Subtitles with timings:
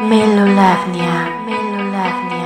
[0.00, 2.39] Melolavnia, Melolavnia.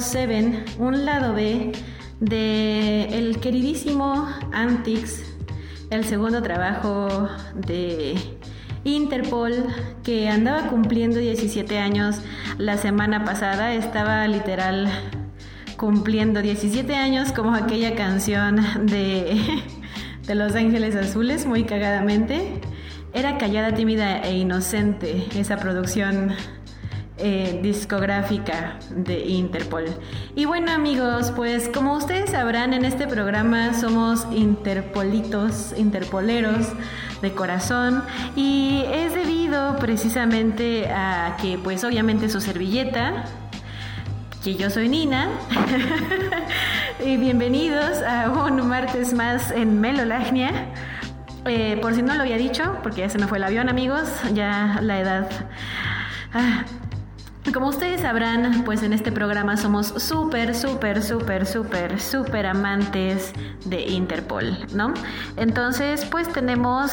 [0.00, 1.72] 7, un lado B
[2.20, 5.24] de el queridísimo Antics
[5.90, 8.14] el segundo trabajo de
[8.84, 9.66] Interpol,
[10.04, 12.20] que andaba cumpliendo 17 años
[12.58, 14.88] la semana pasada, estaba literal
[15.76, 19.40] cumpliendo 17 años como aquella canción de,
[20.26, 22.60] de Los Ángeles Azules, muy cagadamente.
[23.12, 26.32] Era callada, tímida e inocente esa producción
[27.22, 29.84] eh, discográfica de Interpol.
[30.34, 36.68] Y bueno amigos, pues como ustedes sabrán en este programa somos interpolitos, interpoleros
[37.20, 38.02] de corazón
[38.36, 43.24] y es debido precisamente a que pues obviamente su servilleta,
[44.42, 45.28] que yo soy Nina,
[47.04, 50.68] y bienvenidos a un martes más en Melolagnia.
[51.44, 54.08] Eh, por si no lo había dicho, porque ya se me fue el avión amigos,
[54.32, 55.30] ya la edad...
[56.32, 56.64] Ah,
[57.52, 63.32] como ustedes sabrán, pues en este programa somos súper, súper, súper, súper, súper amantes
[63.64, 64.94] de Interpol, ¿no?
[65.36, 66.92] Entonces, pues tenemos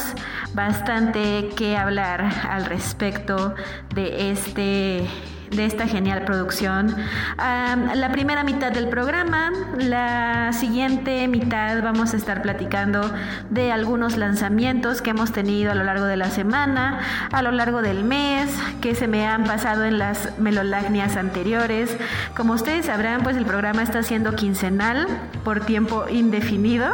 [0.54, 3.54] bastante que hablar al respecto
[3.94, 5.08] de este
[5.52, 6.96] de esta genial producción.
[7.38, 13.12] la primera mitad del programa, la siguiente mitad vamos a estar platicando
[13.50, 17.00] de algunos lanzamientos que hemos tenido a lo largo de la semana,
[17.32, 18.50] a lo largo del mes,
[18.82, 21.96] que se me han pasado en las melolagnias anteriores.
[22.36, 25.08] Como ustedes sabrán, pues el programa está siendo quincenal
[25.44, 26.92] por tiempo indefinido.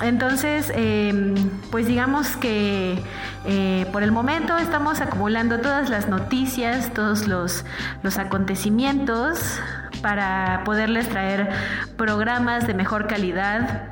[0.00, 1.34] Entonces, em,
[1.70, 3.02] pues digamos que
[3.46, 7.64] eh, por el momento estamos acumulando todas las noticias, todos los,
[8.02, 9.38] los acontecimientos
[10.02, 11.50] para poderles traer
[11.96, 13.88] programas de mejor calidad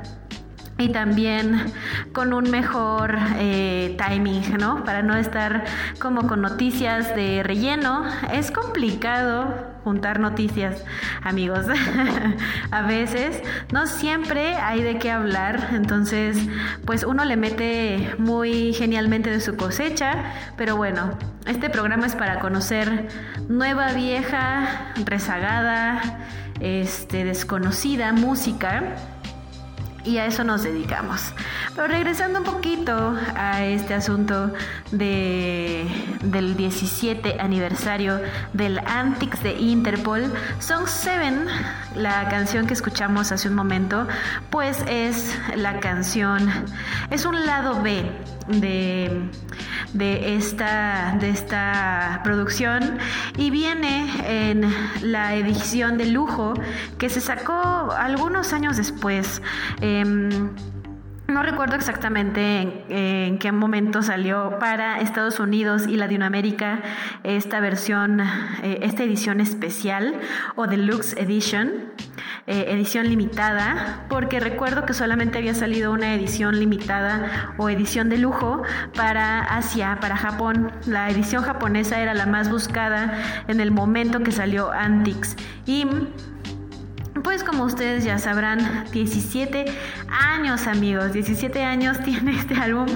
[0.77, 1.71] y también
[2.13, 4.83] con un mejor eh, timing, ¿no?
[4.83, 5.65] Para no estar
[5.99, 8.05] como con noticias de relleno.
[8.31, 10.83] Es complicado juntar noticias,
[11.21, 11.65] amigos.
[12.71, 13.41] a veces,
[13.71, 16.37] no siempre hay de qué hablar, entonces,
[16.85, 22.39] pues uno le mete muy genialmente de su cosecha, pero bueno, este programa es para
[22.39, 23.09] conocer
[23.49, 26.19] nueva, vieja, rezagada,
[26.61, 28.95] este, desconocida música
[30.03, 31.33] y a eso nos dedicamos.
[31.75, 34.53] Pero regresando un poquito a este asunto
[34.91, 35.85] de,
[36.23, 38.19] del 17 aniversario
[38.53, 41.45] del Antics de Interpol, Song 7,
[41.95, 44.07] la canción que escuchamos hace un momento,
[44.49, 46.49] pues es la canción,
[47.09, 48.09] es un lado B
[48.47, 49.09] de,
[49.93, 52.97] de, esta, de esta producción
[53.37, 56.53] y viene en la edición de lujo
[56.97, 59.41] que se sacó algunos años después.
[59.81, 60.49] Em,
[61.27, 66.81] no recuerdo exactamente en, qué momento salió para Estados Unidos y Latinoamérica
[67.23, 68.19] esta versión,
[68.61, 70.19] eh, esta edición especial
[70.55, 71.91] o deluxe edition,
[72.45, 78.17] eh, edición limitada, porque recuerdo que solamente había salido una edición limitada o edición de
[78.17, 78.61] lujo
[78.93, 80.71] para Asia, para Japón.
[80.85, 83.17] La edición japonesa era la más buscada
[83.47, 85.87] en el momento que salió Antiques y
[87.21, 89.65] pues como ustedes ya sabrán, 17
[90.09, 92.87] años amigos, 17 años tiene este álbum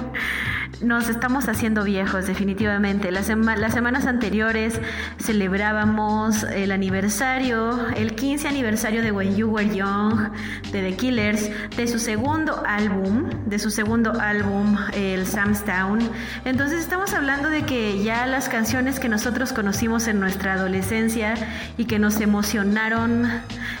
[0.80, 3.10] nos estamos haciendo viejos, definitivamente.
[3.10, 4.80] Las, semanas anteriores
[5.18, 10.30] celebrábamos el aniversario, el 15 aniversario de When You Were Young,
[10.70, 15.98] de The Killers, de su segundo álbum, de su segundo álbum, el Sam's Town.
[16.44, 21.34] Entonces estamos hablando de que ya las canciones que nosotros conocimos en nuestra adolescencia
[21.76, 23.28] y que nos emocionaron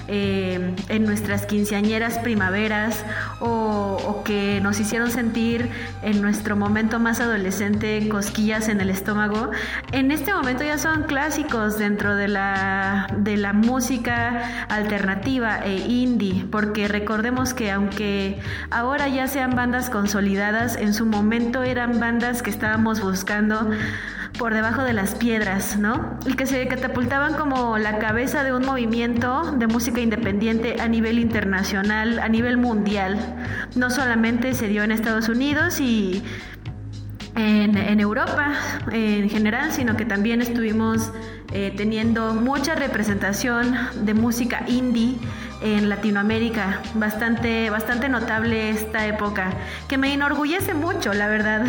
[0.08, 3.04] eh, en nuestras quinceañeras primaveras
[3.40, 5.68] o, o que nos hicieron sentir
[6.02, 9.50] en nuestro momento más adolescente, cosquillas en el estómago,
[9.92, 16.46] en este momento ya son clásicos dentro de la, de la música alternativa e indie,
[16.50, 18.40] porque recordemos que aunque
[18.70, 23.70] ahora ya sean bandas consolidadas, en su momento eran bandas que estábamos buscando
[24.38, 26.18] por debajo de las piedras, ¿no?
[26.24, 31.18] Y que se catapultaban como la cabeza de un movimiento de música independiente a nivel
[31.18, 33.18] internacional, a nivel mundial.
[33.74, 36.22] No solamente se dio en Estados Unidos y
[37.38, 38.52] en, Europa
[38.90, 41.12] en general, sino que también estuvimos
[41.52, 45.16] eh, teniendo mucha representación de música indie
[45.60, 49.52] en Latinoamérica, bastante, bastante notable esta época,
[49.88, 51.64] que me enorgullece mucho, la verdad.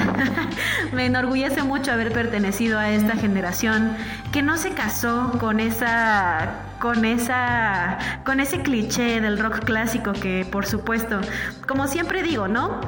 [0.93, 3.95] me enorgullece mucho haber pertenecido a esta generación
[4.31, 10.47] que no se casó con esa con esa con ese cliché del rock clásico que
[10.49, 11.19] por supuesto,
[11.67, 12.79] como siempre digo, ¿no?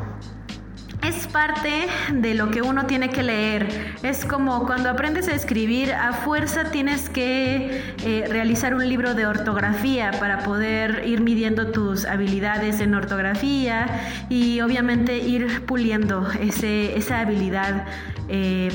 [1.03, 3.96] Es parte de lo que uno tiene que leer.
[4.03, 9.25] Es como cuando aprendes a escribir, a fuerza tienes que eh, realizar un libro de
[9.25, 13.88] ortografía para poder ir midiendo tus habilidades en ortografía
[14.29, 17.86] y obviamente ir puliendo ese, esa habilidad
[18.28, 18.70] eh,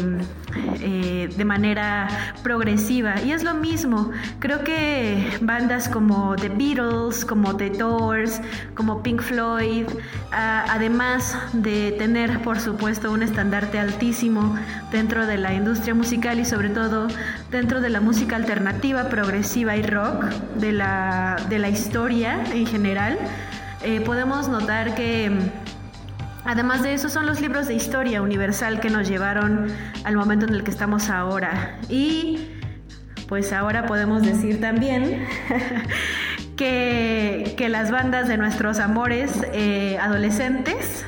[0.81, 2.09] eh, de manera
[2.43, 3.21] progresiva.
[3.23, 8.41] Y es lo mismo, creo que bandas como The Beatles, como The Doors,
[8.75, 9.87] como Pink Floyd,
[10.31, 14.57] además de tener por supuesto un estandarte altísimo
[14.93, 17.09] dentro de la industria musical y sobre todo
[17.51, 20.25] dentro de la música alternativa, progresiva y rock,
[20.59, 23.19] de la, de la historia en general,
[23.83, 25.31] eh, podemos notar que
[26.47, 29.67] Además de eso son los libros de historia universal que nos llevaron
[30.05, 31.77] al momento en el que estamos ahora.
[31.89, 32.49] Y
[33.29, 35.27] pues ahora podemos decir también
[36.57, 41.05] que, que las bandas de nuestros amores eh, adolescentes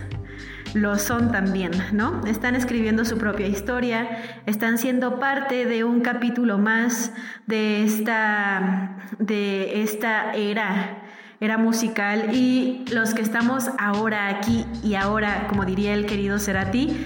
[0.75, 2.27] lo son también, ¿no?
[2.27, 7.13] Están escribiendo su propia historia, están siendo parte de un capítulo más
[7.47, 11.08] de esta, de esta era
[11.41, 16.97] era musical y los que estamos ahora aquí y ahora, como diría el querido Cerati,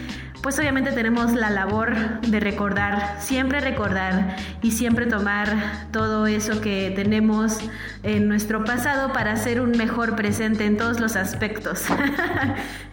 [0.43, 6.93] pues obviamente tenemos la labor de recordar, siempre recordar y siempre tomar todo eso que
[6.97, 7.59] tenemos
[8.03, 11.85] en nuestro pasado para hacer un mejor presente en todos los aspectos.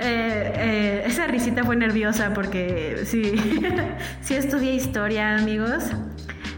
[0.01, 3.33] Eh, eh, esa risita fue nerviosa porque sí,
[4.21, 5.83] sí estudié historia, amigos.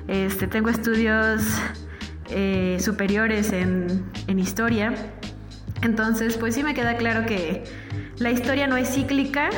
[0.07, 1.41] Este, tengo estudios
[2.31, 4.93] eh, superiores en, en historia.
[5.81, 7.63] Entonces, pues sí me queda claro que
[8.17, 9.49] la historia no es cíclica,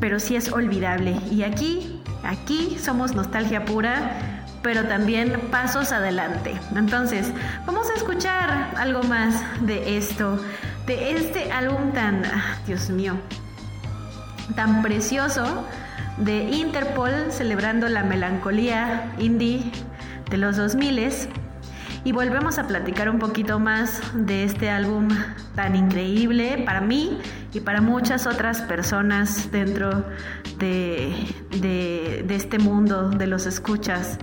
[0.00, 1.16] pero sí es olvidable.
[1.30, 6.54] Y aquí, aquí somos nostalgia pura, pero también pasos adelante.
[6.74, 7.32] Entonces,
[7.66, 10.38] vamos a escuchar algo más de esto,
[10.86, 13.14] de este álbum tan, ah, Dios mío,
[14.56, 15.66] tan precioso
[16.16, 19.70] de Interpol celebrando la melancolía indie
[20.30, 20.98] de los 2000
[22.08, 25.08] y volvemos a platicar un poquito más de este álbum
[25.54, 27.18] tan increíble para mí
[27.52, 30.06] y para muchas otras personas dentro
[30.58, 31.12] de,
[31.60, 34.16] de, este mundo de los escuchas.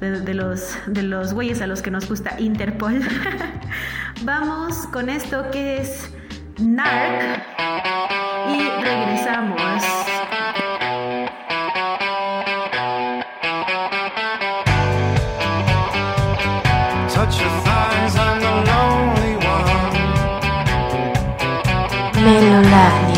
[0.00, 3.00] De, de, los, de los güeyes a los que nos gusta Interpol.
[4.24, 6.10] Vamos con esto que es
[6.58, 7.40] Narc
[8.48, 9.84] y regresamos.
[22.24, 23.11] Melolab.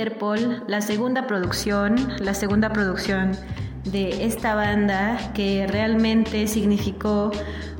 [0.00, 3.32] Interpol, la segunda producción, la segunda producción
[3.84, 7.30] de esta banda que realmente significó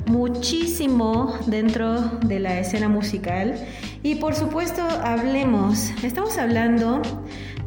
[0.05, 3.55] muchísimo dentro de la escena musical.
[4.03, 7.01] Y por supuesto, hablemos, estamos hablando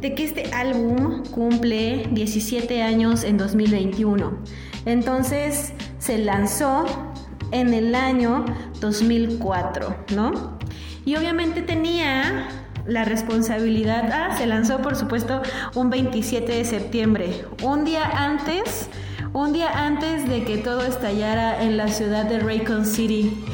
[0.00, 4.38] de que este álbum cumple 17 años en 2021.
[4.86, 6.84] Entonces se lanzó
[7.50, 8.44] en el año
[8.80, 10.58] 2004, ¿no?
[11.04, 15.42] Y obviamente tenía la responsabilidad, ah, se lanzó por supuesto
[15.74, 18.88] un 27 de septiembre, un día antes,
[19.32, 23.44] un día antes de que todo estallara en la ciudad de Raycon City,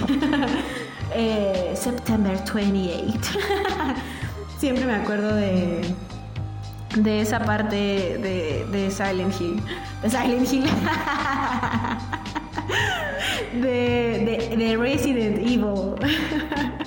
[1.14, 3.18] eh, September 28.
[4.58, 5.82] Siempre me acuerdo de,
[6.96, 9.62] de esa parte de, de Silent Hill.
[10.02, 10.64] De Silent Hill.
[13.52, 15.94] de, de, de Resident Evil.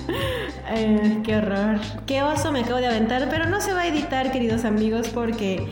[0.76, 1.78] Eh, qué horror.
[2.06, 5.68] Qué oso me acabo de aventar, pero no se va a editar, queridos amigos, porque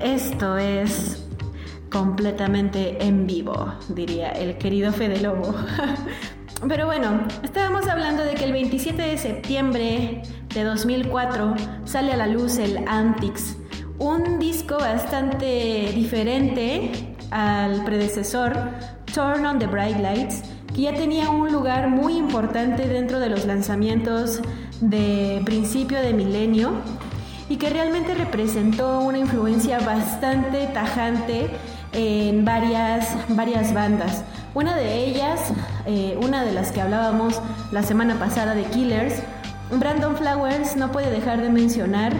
[0.00, 1.22] esto es
[1.90, 5.54] completamente en vivo, diría el querido Fede Lobo.
[6.68, 10.22] Pero bueno, estábamos hablando de que el 27 de septiembre
[10.54, 13.56] de 2004 sale a la luz el Antics,
[13.98, 18.52] un disco bastante diferente al predecesor
[19.12, 20.42] Turn on the Bright Lights,
[20.74, 24.40] que ya tenía un lugar muy importante dentro de los lanzamientos
[24.80, 26.72] de principio de milenio
[27.48, 31.50] y que realmente representó una influencia bastante tajante
[31.92, 34.24] en varias, varias bandas.
[34.54, 35.52] Una de ellas,
[35.86, 37.40] eh, una de las que hablábamos
[37.70, 39.22] la semana pasada de Killers,
[39.70, 42.12] Brandon Flowers no puede dejar de mencionar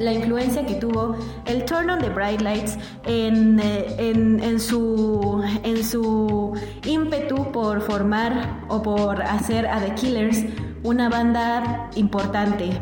[0.00, 7.52] la influencia que tuvo el Turn on the Bright Lights en, eh, su, en ímpetu
[7.52, 10.44] por formar o por hacer a The Killers
[10.82, 12.80] una banda importante.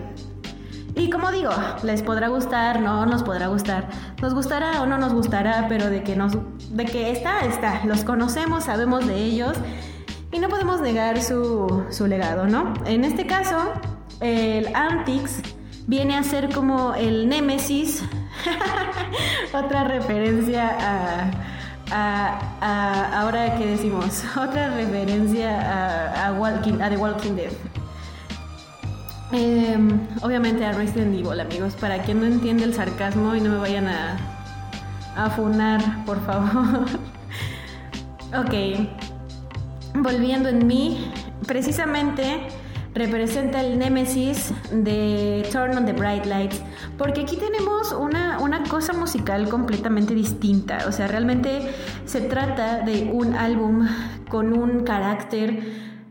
[0.95, 1.51] Y como digo,
[1.83, 3.89] les podrá gustar, no nos podrá gustar,
[4.23, 6.39] nos gustará o no nos gustará, pero de que nos,
[6.79, 9.57] está, está, los conocemos, sabemos de ellos
[10.31, 12.75] y no podemos negar su legado, ¿no?
[12.87, 13.73] En este caso,
[14.21, 15.43] el Antics
[15.89, 18.05] viene a ser como el Némesis,
[19.53, 21.31] otra referencia a,
[21.91, 27.53] a- a- ahora que decimos, otra referencia a, a Walking, The Walking Dead.
[29.33, 29.77] Eh,
[30.23, 33.87] obviamente a Resident Evil, amigos, para quien no entiende el sarcasmo y no me vayan
[33.89, 34.17] a,
[35.17, 36.87] a funar, por favor.
[38.39, 38.55] ok,
[39.97, 41.13] volviendo en mí,
[41.47, 42.49] precisamente
[42.95, 46.63] representa el némesis de Turn on the Bright Lights,
[46.97, 51.73] porque aquí tenemos una, una cosa musical completamente distinta, o sea, realmente
[52.05, 53.87] se trata de un álbum
[54.29, 55.63] con un carácter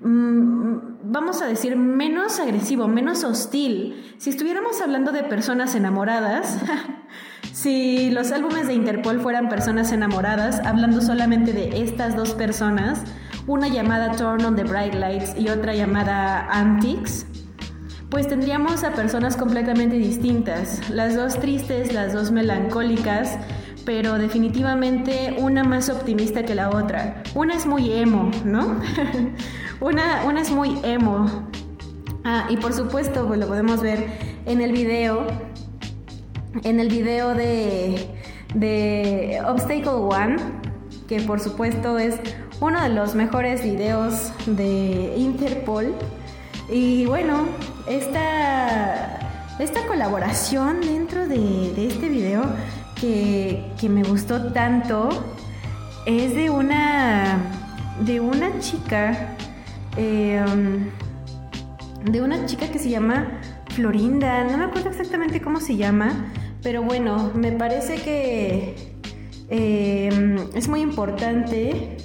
[0.02, 4.14] mm, vamos a decir, menos agresivo, menos hostil.
[4.18, 6.58] Si estuviéramos hablando de personas enamoradas,
[7.54, 13.04] si los álbumes de Interpol fueran personas enamoradas, hablando solamente de estas dos personas,
[13.48, 17.26] una llamada Turn on the Bright Lights y otra llamada Antics,
[18.10, 23.38] pues tendríamos a personas completamente distintas, las dos tristes, las dos melancólicas,
[23.86, 27.24] pero definitivamente una más optimista que la otra.
[27.36, 28.82] Una es muy emo, ¿no?
[29.80, 31.26] una, una es muy emo.
[32.26, 34.08] Ah, y por supuesto, pues lo podemos ver
[34.46, 35.26] en el video,
[36.64, 38.10] en el video de,
[38.54, 40.36] de Obstacle One,
[41.08, 42.20] que por supuesto es
[42.60, 45.94] uno de los mejores videos de Interpol.
[46.70, 47.46] Y bueno,
[47.88, 52.44] esta, esta colaboración dentro de, este video
[53.00, 55.10] que, que me gustó tanto
[56.06, 57.38] es de una,
[58.06, 59.36] de una chica,
[59.96, 60.44] eh,
[62.04, 63.40] de una chica que se llama
[63.70, 66.32] Florinda, no me acuerdo exactamente cómo se llama,
[66.64, 68.76] pero bueno, me parece que
[69.50, 71.98] eh, es muy importante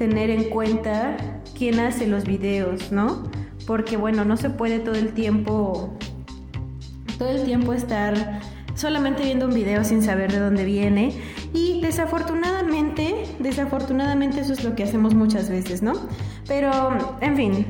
[0.00, 1.14] tener en cuenta
[1.58, 3.24] quién hace los videos, ¿no?
[3.66, 5.92] Porque bueno, no se puede todo el tiempo,
[7.18, 8.40] todo el tiempo estar
[8.76, 11.12] solamente viendo un video sin saber de dónde viene.
[11.52, 15.92] Y desafortunadamente, desafortunadamente eso es lo que hacemos muchas veces, ¿no?
[16.48, 17.66] Pero, en fin,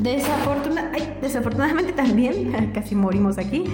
[0.00, 0.90] Desafortuna-
[1.20, 3.64] desafortunadamente también, casi morimos aquí,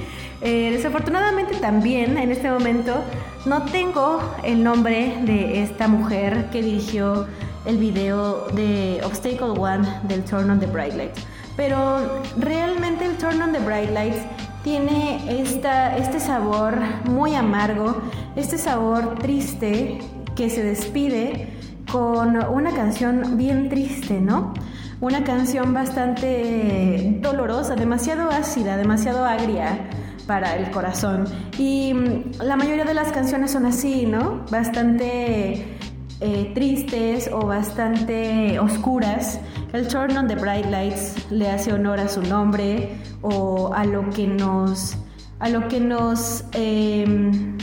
[0.42, 3.04] eh, desafortunadamente también en este momento
[3.44, 7.26] no tengo el nombre de esta mujer que dirigió
[7.66, 11.22] el video de Obstacle One del Turn on the Bright Lights.
[11.56, 14.22] Pero realmente el Turn on the Bright Lights
[14.64, 16.74] tiene esta, este sabor
[17.04, 18.00] muy amargo,
[18.36, 19.98] este sabor triste
[20.36, 21.48] que se despide
[21.90, 24.54] con una canción bien triste, ¿no?
[25.00, 29.88] una canción bastante dolorosa, demasiado ácida, demasiado agria
[30.30, 31.24] para el corazón.
[31.58, 34.44] Y mm, la mayoría de las canciones son así, ¿no?
[34.48, 35.76] Bastante
[36.20, 39.40] eh, tristes o bastante oscuras.
[39.72, 44.08] El Turn on the Bright Lights le hace honor a su nombre o a lo
[44.10, 44.96] que nos,
[45.40, 47.58] a lo que nos em,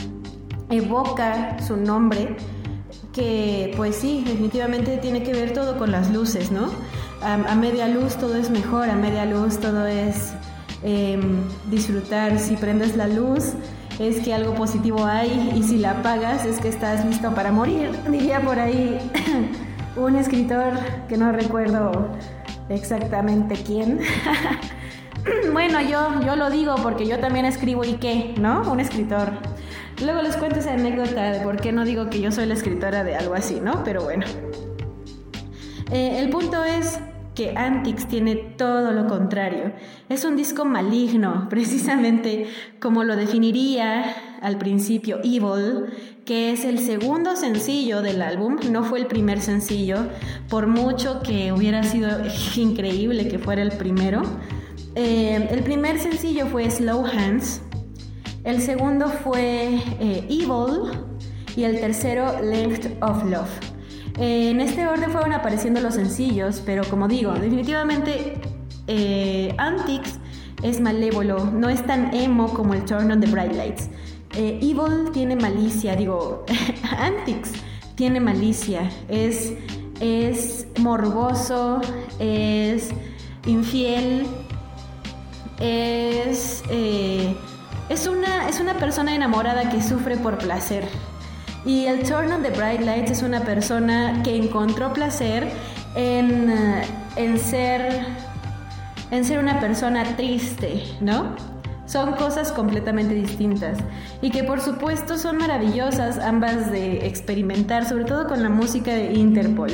[0.68, 2.36] evoca su nombre,
[3.14, 6.66] que pues sí, definitivamente tiene que ver todo con las luces, ¿no?
[7.22, 10.34] A, a media luz todo es mejor, a media luz todo es
[10.82, 12.38] em, disfrutar.
[12.38, 13.54] Si prendes la luz
[13.98, 17.90] es que algo positivo hay y si la apagas es que estás listo para morir.
[18.08, 18.98] Diría por ahí
[19.96, 20.74] un escritor
[21.08, 22.08] que no recuerdo
[22.68, 24.00] exactamente quién.
[25.52, 28.70] bueno, yo, yo lo digo porque yo también escribo y qué, ¿no?
[28.70, 29.32] Un escritor.
[30.02, 33.02] Luego les cuento esa anécdota de por qué no digo que yo soy la escritora
[33.02, 33.82] de algo así, ¿no?
[33.82, 34.26] Pero bueno.
[35.90, 37.00] Eh, el punto es
[37.38, 39.70] que Antics tiene todo lo contrario.
[40.08, 42.48] Es un disco maligno, precisamente
[42.80, 45.84] como lo definiría al principio Evil,
[46.24, 50.08] que es el segundo sencillo del álbum, no fue el primer sencillo,
[50.48, 52.10] por mucho que hubiera sido
[52.56, 54.22] increíble que fuera el primero.
[54.96, 57.62] Eh, el primer sencillo fue Slow Hands,
[58.42, 60.90] el segundo fue eh, Evil
[61.56, 63.67] y el tercero Length of Love.
[64.18, 68.34] Eh, en este orden fueron apareciendo los sencillos, pero como digo, definitivamente
[68.86, 70.18] eh, Antics
[70.62, 73.88] es malévolo, no es tan emo como el Turn on the Bright Lights.
[74.34, 76.44] Eh, Evil tiene malicia, digo,
[76.98, 77.52] Antics
[77.94, 79.52] tiene malicia, es,
[80.00, 81.80] es morboso,
[82.18, 82.90] es
[83.46, 84.26] infiel,
[85.60, 87.34] es, eh,
[87.88, 90.84] es, una, es una persona enamorada que sufre por placer.
[91.68, 95.50] Y el Turn on the Bright Lights es una persona que encontró placer
[95.94, 96.82] en, eh,
[97.16, 98.06] en, ser,
[99.10, 101.36] en ser una persona triste, ¿no?
[101.84, 103.76] Son cosas completamente distintas
[104.22, 109.12] y que por supuesto son maravillosas ambas de experimentar, sobre todo con la música de
[109.12, 109.72] Interpol.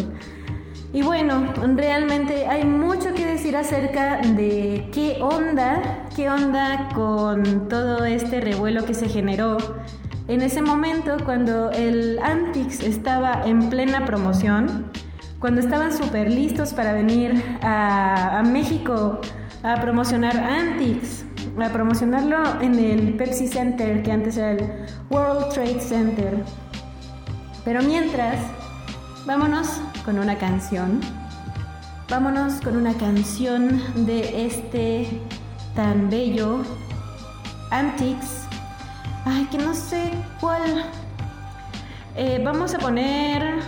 [0.93, 8.05] Y bueno, realmente hay mucho que decir acerca de qué onda, qué onda con todo
[8.05, 9.59] este revuelo que se generó
[10.29, 14.91] en ese momento cuando el Antix estaba en plena promoción,
[15.39, 19.21] cuando estaban súper listos para venir a, a México
[19.63, 21.25] a promocionar Antix,
[21.63, 26.43] a promocionarlo en el Pepsi Center, que antes era el World Trade Center.
[27.65, 28.37] Pero mientras,
[29.27, 31.01] vámonos con una canción.
[32.11, 35.21] Vámonos con una canción de este
[35.75, 36.63] tan bello
[37.71, 38.44] Antics.
[39.25, 40.11] Ay, que no sé
[40.41, 40.85] cuál.
[42.17, 43.61] Eh, vamos a poner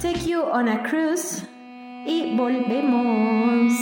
[0.00, 1.46] Take You on a Cruise
[2.06, 3.72] y volvemos.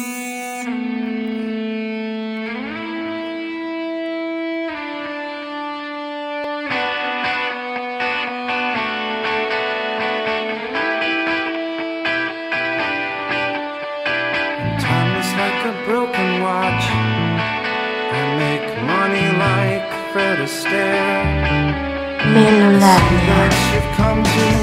[15.87, 16.85] Broken watch.
[18.15, 21.73] I make money like Fred Astaire.
[22.35, 24.62] Melolavnia.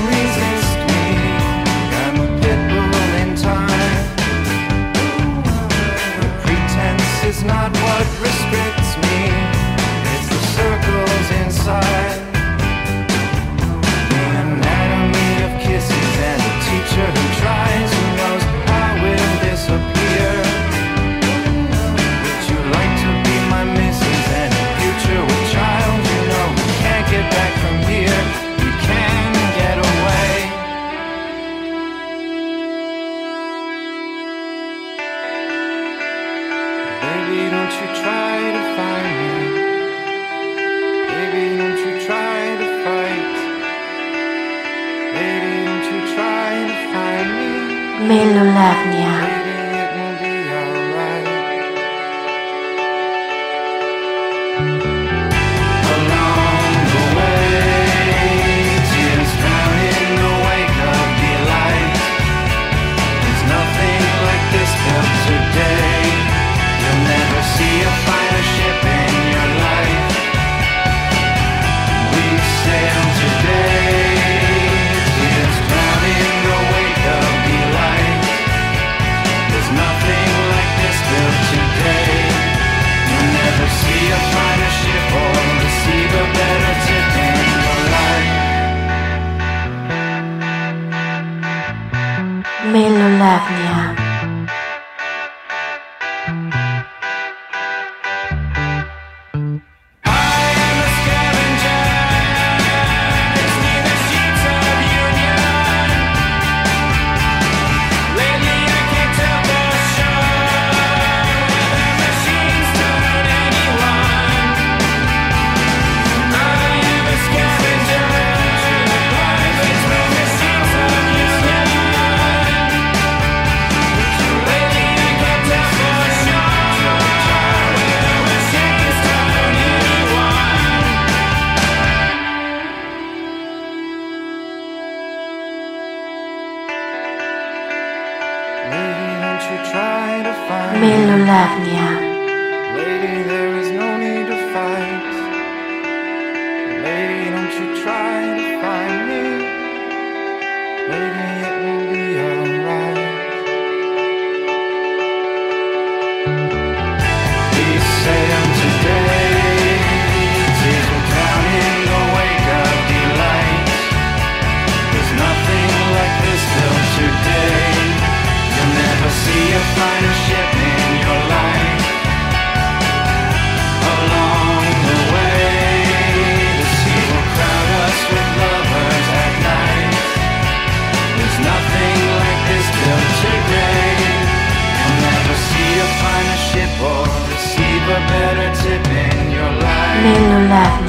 [190.09, 190.19] Life.
[190.19, 190.79] Melolavnia.
[190.79, 190.88] I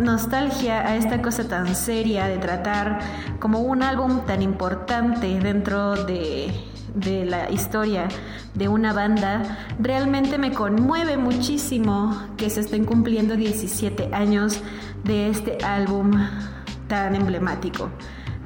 [0.00, 3.00] nostalgia, a esta cosa tan seria de tratar
[3.38, 6.52] como un álbum tan importante dentro de,
[6.94, 8.08] de la historia
[8.54, 14.60] de una banda, realmente me conmueve muchísimo que se estén cumpliendo 17 años
[15.04, 16.12] de este álbum
[16.88, 17.90] tan emblemático.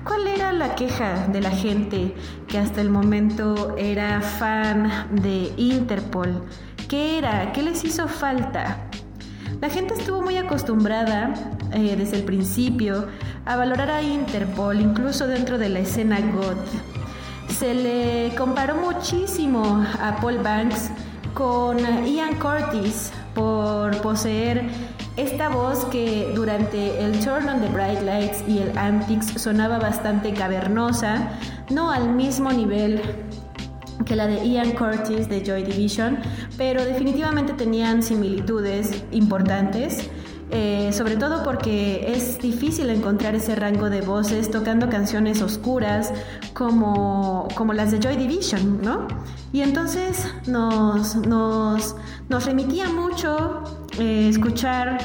[0.04, 2.14] ¿Cuál era la queja de la gente
[2.46, 6.44] que hasta el momento era fan de Interpol?
[6.88, 7.52] ¿Qué era?
[7.52, 8.90] ¿Qué les hizo falta?
[9.60, 11.32] La gente estuvo muy acostumbrada
[11.72, 13.06] eh, desde el principio
[13.46, 16.58] a valorar a Interpol, incluso dentro de la escena goth.
[17.48, 20.90] Se le comparó muchísimo a Paul Banks
[21.34, 24.68] con Ian Curtis por poseer
[25.16, 30.32] esta voz que durante el Turn on the Bright Lights y el Antics sonaba bastante
[30.34, 31.30] cavernosa,
[31.70, 33.00] no al mismo nivel
[34.04, 36.18] que la de Ian Curtis de Joy Division,
[36.56, 40.10] pero definitivamente tenían similitudes importantes.
[40.50, 46.12] eh, sobre todo porque es difícil encontrar ese rango de voces tocando canciones oscuras
[46.52, 49.08] como, como las de Joy Division, ¿no?
[49.52, 51.96] Y entonces nos, nos,
[52.28, 53.64] nos remitía mucho
[53.98, 54.98] eh, escuchar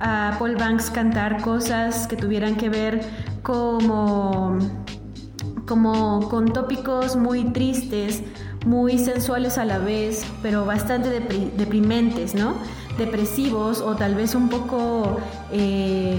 [0.00, 3.00] a Paul Banks cantar cosas que tuvieran que ver
[3.42, 4.58] como
[5.66, 8.22] como con tópicos muy tristes,
[8.64, 12.54] muy sensuales a la vez, pero bastante depri- deprimentes, ¿no?
[12.98, 15.18] Depresivos o tal vez un poco,
[15.52, 16.16] eh,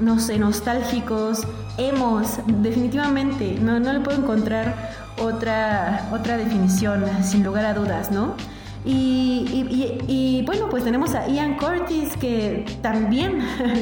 [0.00, 1.46] no sé, nostálgicos,
[1.78, 4.90] emos, definitivamente, no, no le puedo encontrar
[5.22, 8.34] otra, otra definición, sin lugar a dudas, ¿no?
[8.84, 13.38] Y, bueno, pues tenemos a Ian Curtis que también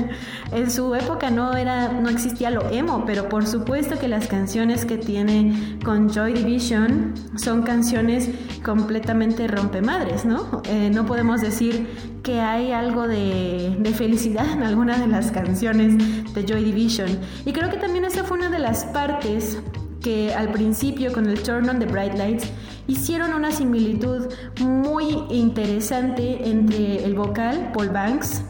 [0.52, 4.84] en su época no era, no existía lo emo, pero por supuesto que las canciones
[4.84, 8.28] que tiene con Joy Division son canciones
[8.62, 10.60] completamente rompemadres, ¿no?
[10.64, 11.86] Eh, no podemos decir
[12.22, 17.08] que hay algo de, de felicidad en alguna de las canciones de Joy Division.
[17.46, 19.58] Y creo que también esa fue una de las partes
[20.02, 22.50] que al principio con el Turn on the Bright Lights
[22.90, 24.28] hicieron una similitud
[24.60, 28.42] muy interesante entre el vocal Paul Banks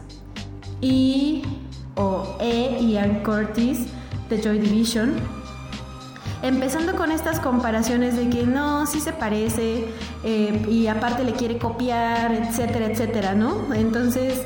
[0.81, 1.43] y
[1.95, 3.85] o E Ian Curtis
[4.29, 5.15] de Joy Division
[6.43, 9.85] Empezando con estas comparaciones de que no, sí se parece
[10.23, 13.71] eh, y aparte le quiere copiar, etcétera, etcétera, ¿no?
[13.75, 14.41] Entonces,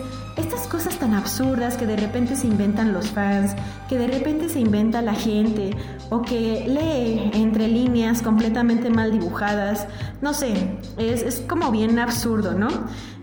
[0.56, 3.54] estas cosas tan absurdas que de repente se inventan los fans,
[3.90, 5.76] que de repente se inventa la gente
[6.10, 9.86] o que lee entre líneas completamente mal dibujadas,
[10.22, 12.70] no sé, es, es como bien absurdo, ¿no?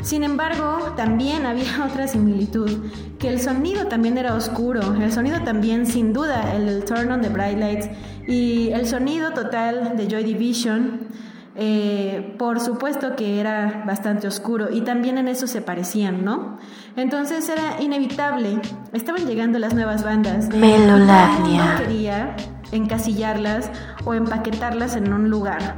[0.03, 2.71] Sin embargo, también había otra similitud,
[3.19, 7.23] que el sonido también era oscuro, el sonido también, sin duda, el del Turn on
[7.23, 7.89] the Bright Lights
[8.29, 11.09] Y el sonido total de Joy Division,
[11.55, 16.59] eh, por supuesto que era bastante oscuro y también en eso se parecían, ¿no?
[16.97, 18.61] Entonces era inevitable,
[18.93, 20.49] estaban llegando las nuevas bandas.
[20.49, 21.75] Melolagnia.
[21.75, 22.37] No quería
[22.73, 23.71] encasillarlas
[24.05, 25.77] o empaquetarlas en un lugar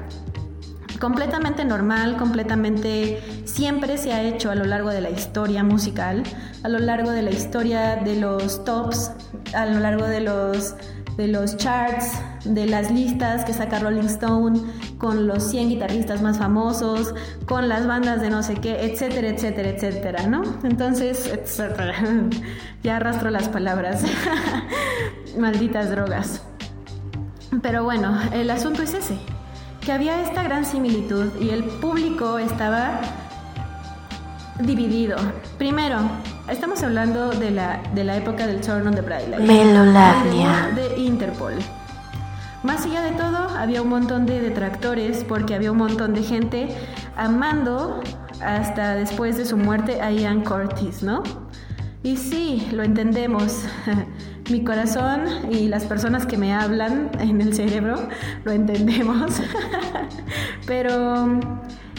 [1.05, 6.23] completamente normal, completamente siempre se ha hecho a lo largo de la historia musical,
[6.63, 9.13] a lo largo de la historia de los tops,
[9.53, 10.75] a lo largo de los
[11.17, 12.13] de los charts,
[12.45, 14.61] de las listas que saca Rolling Stone,
[14.99, 17.15] con los 100 guitarristas más famosos,
[17.47, 20.43] con las bandas de no sé qué, etcétera, etcétera, etcétera, ¿no?
[20.65, 21.95] Entonces, etcétera.
[22.83, 24.03] ya arrastro las palabras.
[25.39, 26.43] Malditas drogas.
[27.63, 29.17] Pero bueno, el asunto es ese
[29.85, 33.01] que había esta gran similitud y el público estaba
[34.61, 35.17] dividido.
[35.59, 35.99] Primero,
[36.49, 39.43] estamos hablando de la, de la época del Turn on the Bright Light.
[39.43, 40.71] Melolagnia.
[40.75, 41.55] De Interpol.
[42.63, 46.69] Más allá de todo, había un montón de detractores porque había un montón de gente
[47.17, 48.01] amando
[48.43, 51.23] hasta después de su muerte a Ian Curtis, ¿no?
[52.03, 53.65] Y sí, lo entendemos.
[54.51, 57.97] Mi corazón y las personas que me hablan en el cerebro
[58.45, 59.41] lo entendemos.
[60.67, 61.41] Pero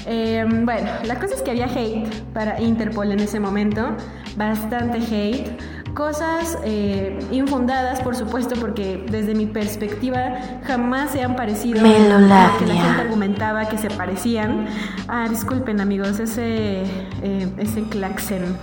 [0.05, 3.95] eh, bueno, la cosa es que había hate para Interpol en ese momento,
[4.35, 5.49] bastante hate.
[5.93, 12.27] Cosas eh, infundadas, por supuesto, porque desde mi perspectiva jamás se han parecido a lo
[12.59, 14.67] que la gente argumentaba que se parecían.
[15.07, 16.83] Ah, disculpen amigos, ese,
[17.21, 18.57] eh, ese claxen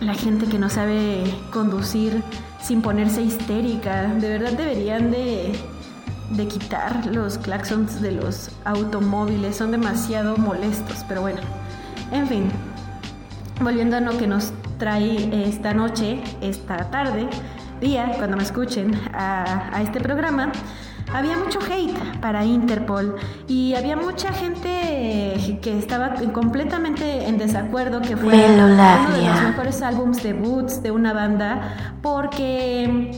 [0.00, 2.22] la gente que no sabe conducir
[2.60, 4.06] sin ponerse histérica.
[4.14, 5.52] De verdad deberían de,
[6.30, 9.56] de quitar los claxons de los automóviles.
[9.56, 11.04] Son demasiado molestos.
[11.08, 11.40] Pero bueno,
[12.12, 12.50] en fin.
[13.60, 17.28] Volviendo a lo que nos trae esta noche, esta tarde,
[17.80, 20.50] día, cuando me escuchen a, a este programa
[21.12, 23.16] había mucho hate para Interpol
[23.48, 29.82] y había mucha gente que estaba completamente en desacuerdo que fue uno de los mejores
[29.82, 33.10] álbums debuts de una banda porque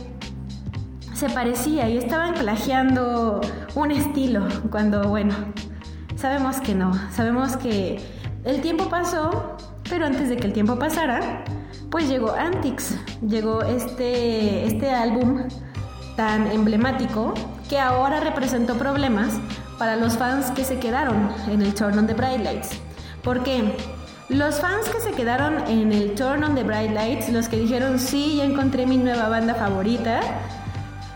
[1.23, 3.41] se parecía y estaban plagiando
[3.77, 5.33] un estilo cuando bueno
[6.17, 8.01] sabemos que no sabemos que
[8.43, 9.57] el tiempo pasó
[9.89, 11.45] pero antes de que el tiempo pasara
[11.93, 15.45] pues llegó Antics llegó este este álbum
[16.17, 17.35] tan emblemático
[17.69, 19.35] que ahora representó problemas
[19.79, 22.71] para los fans que se quedaron en el Turn on the Bright Lights.
[23.23, 23.77] ¿Por qué?
[24.29, 27.99] Los fans que se quedaron en el Turn on the Bright Lights, los que dijeron
[27.99, 30.21] sí, ya encontré mi nueva banda favorita,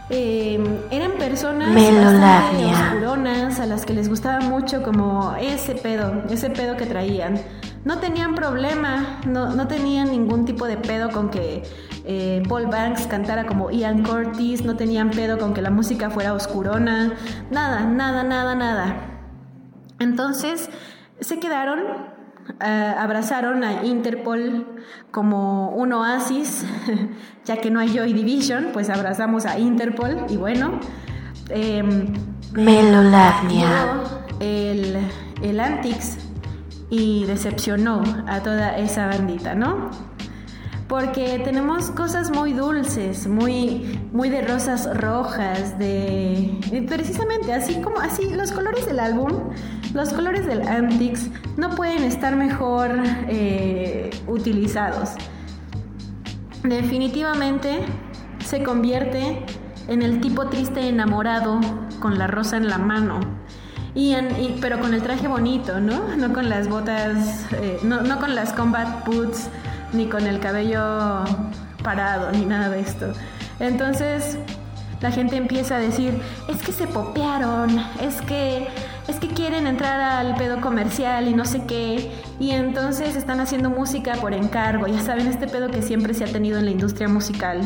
[0.09, 0.59] eh,
[0.91, 6.87] eran personas oscuronas a las que les gustaba mucho como ese pedo, ese pedo que
[6.87, 7.41] traían.
[7.85, 11.63] No tenían problema, no, no tenían ningún tipo de pedo con que
[12.05, 16.33] eh, Paul Banks cantara como Ian Curtis, no tenían pedo con que la música fuera
[16.33, 17.15] oscurona,
[17.51, 18.97] nada, nada, nada, nada.
[19.99, 20.71] Entonces
[21.21, 21.81] se quedaron,
[22.65, 24.67] eh, abrazaron a Interpol
[25.11, 26.65] como un oasis,
[27.45, 30.81] ya que no hay Joy Division, pues abrazamos a Interpol y bueno.
[31.51, 31.83] Eh.
[34.41, 34.97] El,
[35.43, 36.19] el Antix
[36.89, 39.91] y decepcionó a toda esa bandita, ¿no?
[40.89, 48.31] porque tenemos cosas muy dulces, muy, muy de rosas rojas, de precisamente así como así
[48.31, 49.51] los colores del álbum,
[49.95, 52.91] los colores del Antics no pueden estar mejor
[53.29, 55.11] eh, utilizados.
[56.63, 57.81] Definitivamente
[58.45, 59.45] se convierte
[59.89, 61.61] en el tipo triste enamorado
[62.01, 63.21] con la rosa en la mano.
[63.95, 64.15] Y,
[64.61, 66.17] pero con el traje bonito, ¿no?
[66.17, 69.49] No con las botas, eh, no, no con las combat boots
[69.95, 71.25] ni con el cabello
[71.83, 73.13] parado, ni nada de esto.
[73.59, 74.37] Entonces
[75.01, 78.69] la gente empieza a decir, es que se popearon, es que,
[79.09, 83.71] es que quieren entrar al pedo comercial y no sé qué, y entonces están haciendo
[83.71, 87.09] música por encargo, ya saben, este pedo que siempre se ha tenido en la industria
[87.09, 87.61] musical,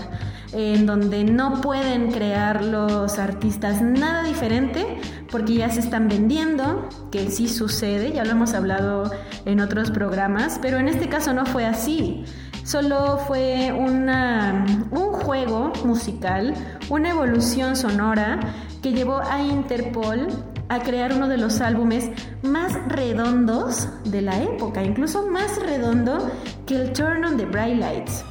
[0.52, 4.98] en donde no pueden crear los artistas nada diferente
[5.30, 9.10] porque ya se están vendiendo, que sí sucede, ya lo hemos hablado
[9.44, 12.24] en otros programas, pero en este caso no fue así.
[12.64, 16.54] Solo fue una, un juego musical,
[16.88, 18.38] una evolución sonora
[18.82, 20.28] que llevó a Interpol
[20.70, 22.08] a crear uno de los álbumes
[22.42, 26.30] más redondos de la época, incluso más redondo
[26.64, 28.24] que el Turn on the Bright Lights.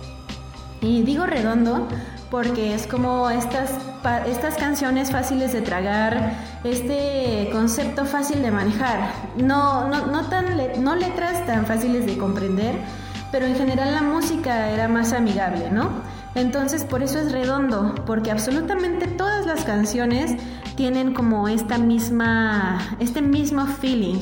[0.81, 1.85] Y digo redondo
[2.31, 3.71] porque es como estas,
[4.25, 6.31] estas canciones fáciles de tragar,
[6.63, 10.45] este concepto fácil de manejar, no, no, no, tan
[10.81, 12.75] no letras tan fáciles de comprender,
[13.33, 15.89] pero en general la música era más amigable, ¿no?
[16.35, 20.35] Entonces por eso es redondo, porque absolutamente todas las canciones
[20.79, 24.15] tienen como esta misma, este mismo feeling.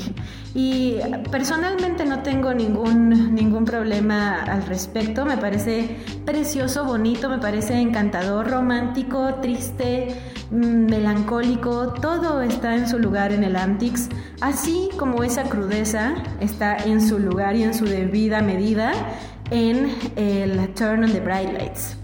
[0.56, 0.96] Y
[1.30, 5.24] personalmente no tengo ningún, ningún problema al respecto.
[5.24, 11.94] Me parece precioso, bonito, me parece encantador, romántico, triste, mm, melancólico.
[11.94, 14.10] Todo está en su lugar en el Antics.
[14.42, 18.94] Así como esa crudeza está en su lugar y en su debida medida
[19.52, 21.98] en el Turn on the Bright Lights.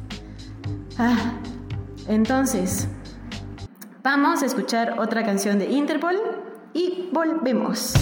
[0.99, 1.39] Ah,
[2.07, 2.87] entonces,
[4.03, 6.17] Vamos a escuchar otra canción de Interpol
[6.73, 7.93] y volvemos.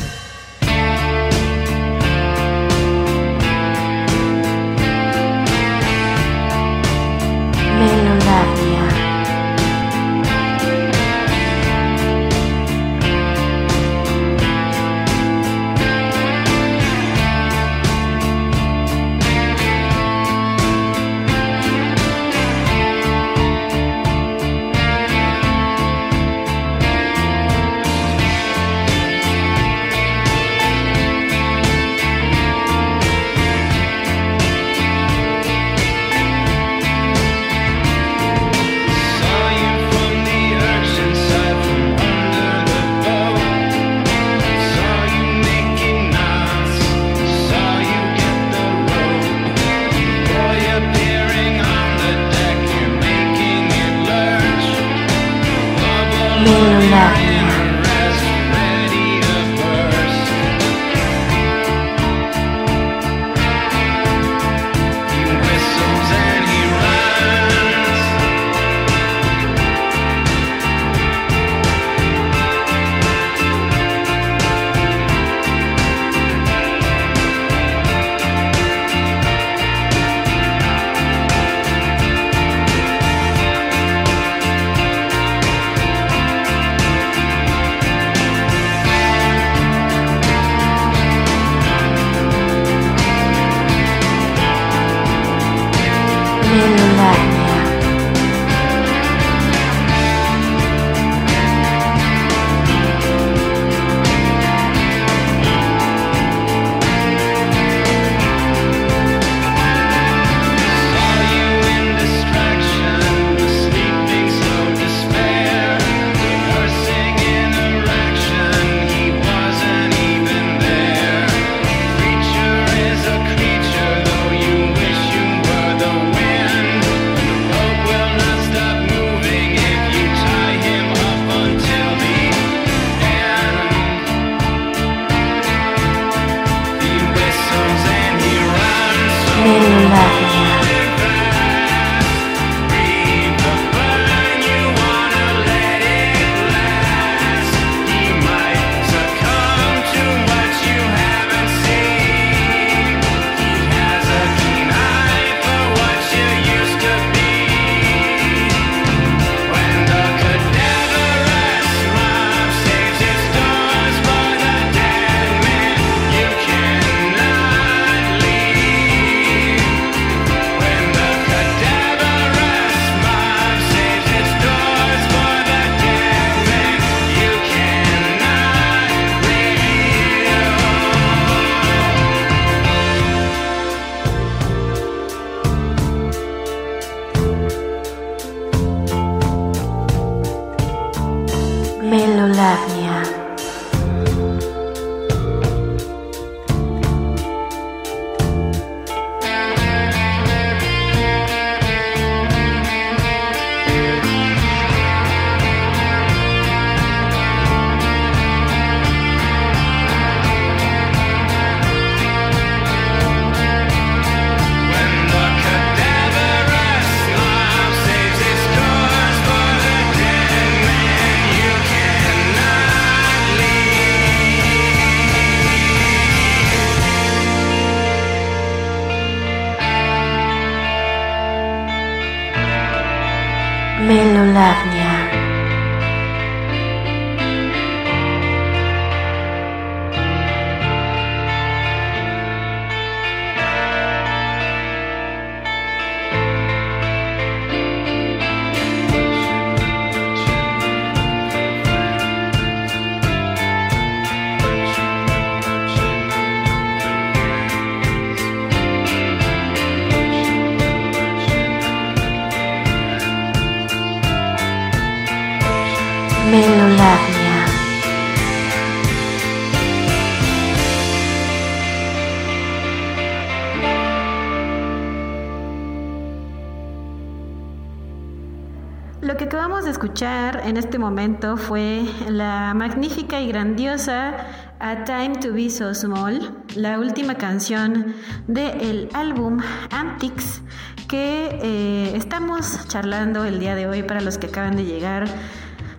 [280.43, 284.13] En este momento fue la magnífica y grandiosa
[284.59, 287.93] A Time to Be So Small, la última canción
[288.27, 289.39] del álbum
[289.71, 290.41] Antics
[290.87, 295.05] que eh, estamos charlando el día de hoy para los que acaban de llegar.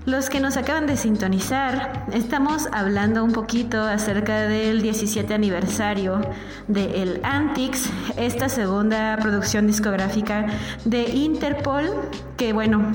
[0.05, 6.21] Los que nos acaban de sintonizar, estamos hablando un poquito acerca del 17 aniversario
[6.67, 10.47] de El Antics, esta segunda producción discográfica
[10.85, 11.89] de Interpol,
[12.37, 12.91] que bueno,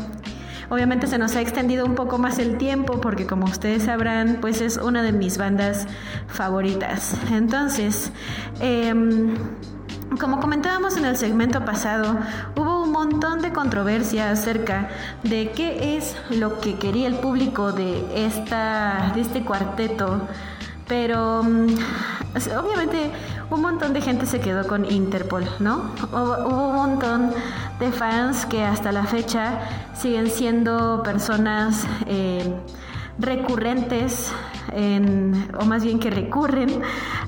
[0.70, 4.62] Obviamente se nos ha extendido un poco más el tiempo porque como ustedes sabrán, pues
[4.62, 5.88] es una de mis bandas
[6.28, 7.16] favoritas.
[7.32, 8.12] Entonces,
[8.60, 9.36] em,
[10.20, 12.18] como comentábamos en el segmento pasado,
[12.56, 14.90] hubo un montón de controversia acerca
[15.24, 20.28] de qué es lo que quería el público de, esta, de este cuarteto.
[20.88, 21.68] Pero mm,
[22.58, 23.12] obviamente
[23.50, 25.92] un montón de gente se quedó con Interpol, ¿no?
[26.12, 27.32] Hubo, un montón
[27.80, 29.60] de fans que hasta la fecha
[29.96, 32.54] siguen siendo personas eh,
[33.20, 34.32] recurrentes
[34.74, 36.82] en, o más bien que recurren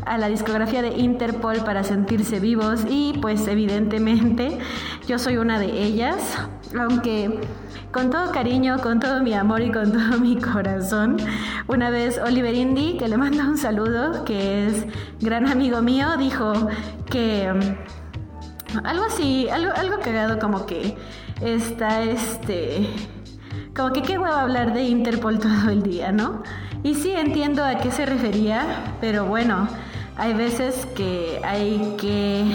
[0.06, 4.60] a la discografía de Interpol para sentirse vivos y pues evidentemente
[5.10, 6.38] yo soy una de ellas,
[6.80, 7.42] aunque
[7.92, 11.18] con todo cariño, con todo mi amor y con todo mi corazón.
[11.68, 14.86] Una vez Oliver Indy, que le mando un saludo, que es
[15.20, 16.54] gran amigo mío, dijo
[17.10, 20.96] que um, algo así, algo, algo cagado como que
[21.42, 22.88] está este
[23.76, 26.44] como que qué huevo hablar de Interpol todo el día, ¿no?
[26.84, 29.70] Y sí entiendo a qué se refería, pero bueno,
[30.18, 32.46] hay veces que hay que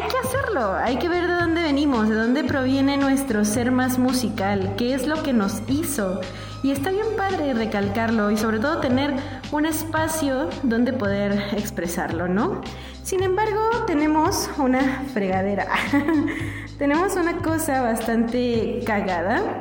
[0.00, 3.98] hay que hacerlo, hay que ver de dónde venimos, de dónde proviene nuestro ser más
[3.98, 6.20] musical, qué es lo que nos hizo.
[6.62, 9.14] Y está bien padre recalcarlo y sobre todo tener
[9.50, 12.60] un espacio donde poder expresarlo, ¿no?
[13.02, 15.66] Sin embargo, tenemos una fregadera.
[16.78, 19.60] tenemos una cosa bastante cagada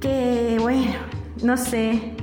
[0.00, 0.92] que, bueno,
[1.42, 2.14] no sé.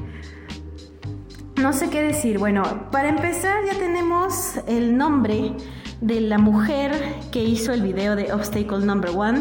[1.57, 2.39] No sé qué decir.
[2.39, 5.55] Bueno, para empezar ya tenemos el nombre
[6.03, 6.91] de la mujer
[7.31, 9.39] que hizo el video de Obstacle Number One,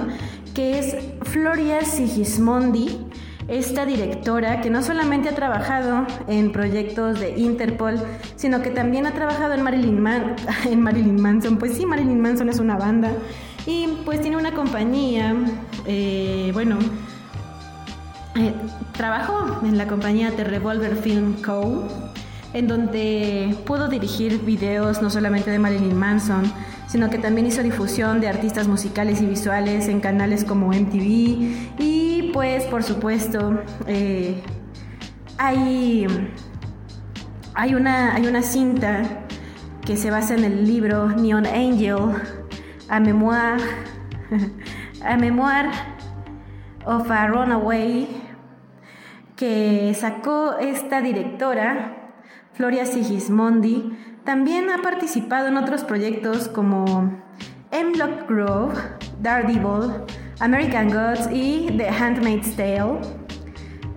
[0.54, 2.98] que es Floria Sigismondi,
[3.48, 8.00] esta directora que no solamente ha trabajado en proyectos de Interpol,
[8.36, 11.58] sino que también ha trabajado en Marilyn, Man en Marilyn Manson.
[11.58, 13.10] Pues sí, Marilyn Manson es una banda
[13.66, 15.34] y pues tiene una compañía,
[15.84, 16.78] eh, bueno,
[18.36, 18.54] eh,
[18.92, 21.88] trabajó en la compañía The Revolver Film Co
[22.54, 26.52] en donde pudo dirigir videos no solamente de Marilyn Manson,
[26.86, 32.30] sino que también hizo difusión de artistas musicales y visuales en canales como MTV y
[32.34, 34.42] pues por supuesto eh,
[35.38, 36.06] hay,
[37.54, 39.02] hay, una, hay una cinta
[39.84, 41.98] que se basa en el libro Neon Angel,
[42.88, 43.58] a memoir,
[45.04, 45.70] a memoir
[46.84, 48.08] of a Runaway,
[49.34, 52.01] que sacó esta directora
[52.54, 57.12] Floria Sigismondi, también ha participado en otros proyectos como
[57.70, 58.74] Hemlock Grove,
[59.20, 60.04] Daredevil,
[60.40, 63.00] American Gods y The Handmaid's Tale,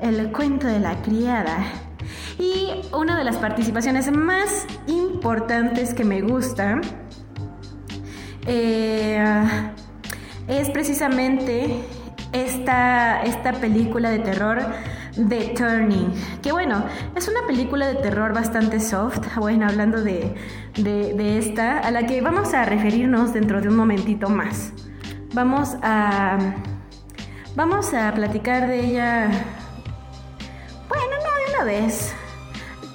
[0.01, 1.57] El cuento de la criada.
[2.39, 6.81] Y una de las participaciones más importantes que me gusta
[8.47, 9.23] eh,
[10.47, 11.83] es precisamente
[12.31, 14.59] esta, esta película de terror
[15.15, 16.11] The Turning,
[16.41, 16.83] que bueno,
[17.15, 20.35] es una película de terror bastante soft, bueno, hablando de,
[20.75, 24.73] de, esta, a la que vamos a referirnos dentro de un momentito más.
[25.33, 26.37] Vamos a,
[27.55, 29.29] vamos a platicar de ella,
[30.89, 32.13] bueno, no de una vez.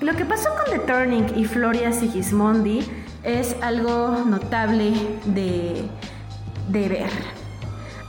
[0.02, 2.86] Lo que pasó con The Turning y Floria Sigismondi
[3.22, 4.92] es algo notable
[5.24, 5.88] de,
[6.68, 7.10] de ver.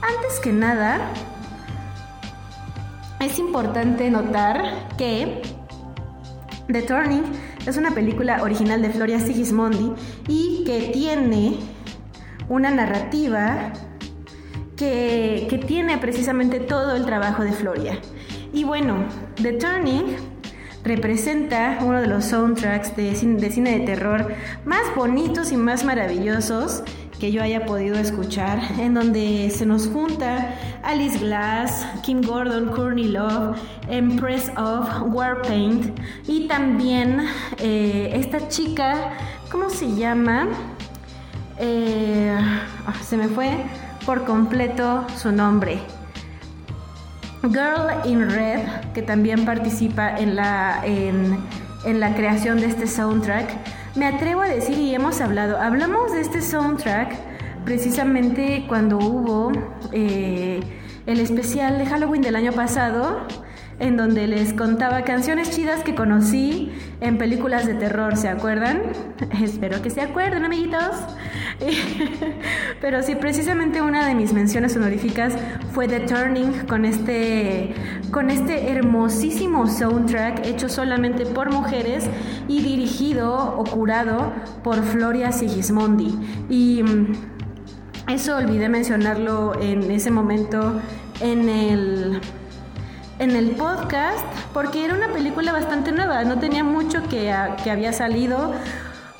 [0.02, 1.12] Antes que nada,
[3.24, 5.42] es importante notar que
[6.66, 7.22] The Turning
[7.66, 9.92] es una película original de Floria Sigismondi
[10.28, 11.58] y que tiene
[12.48, 13.72] una narrativa
[14.76, 17.98] que, que, tiene precisamente todo el trabajo de Floria.
[18.52, 19.04] Y bueno,
[19.40, 20.16] The Turning
[20.82, 25.84] representa uno de los soundtracks de cine, de cine de terror más bonitos y más
[25.84, 26.82] maravillosos
[27.22, 33.04] que yo haya podido escuchar, en donde se nos junta Alice Glass, Kim Gordon, Courtney
[33.04, 33.56] Love,
[33.86, 35.96] Empress of Warpaint
[36.26, 37.24] y también
[37.58, 39.12] eh, esta chica,
[39.52, 40.48] ¿cómo se llama?
[41.58, 42.36] Eh,
[42.88, 43.52] ah, se me fue
[44.04, 45.78] por completo su nombre.
[47.42, 48.62] Girl in Red,
[48.94, 51.38] que también participa en la, en,
[51.84, 53.81] en la creación de este soundtrack.
[53.94, 57.14] Me atrevo a decir, y hemos hablado, hablamos de este soundtrack
[57.66, 59.52] precisamente cuando hubo
[59.92, 60.60] eh,
[61.04, 63.26] el especial de Halloween del año pasado,
[63.82, 66.70] en donde les contaba canciones chidas que conocí
[67.00, 68.80] en películas de terror, ¿se acuerdan?
[69.42, 70.94] Espero que se acuerden, amiguitos.
[72.80, 75.34] Pero sí, precisamente una de mis menciones honoríficas
[75.72, 77.74] fue The Turning con este,
[78.12, 82.04] con este hermosísimo soundtrack hecho solamente por mujeres
[82.46, 86.14] y dirigido o curado por Floria Sigismondi.
[86.48, 87.12] Y mm,
[88.10, 90.80] eso olvidé mencionarlo en ese momento
[91.20, 92.20] en el
[93.22, 98.52] en el podcast porque era una película bastante nueva, no tenía mucho que, había salido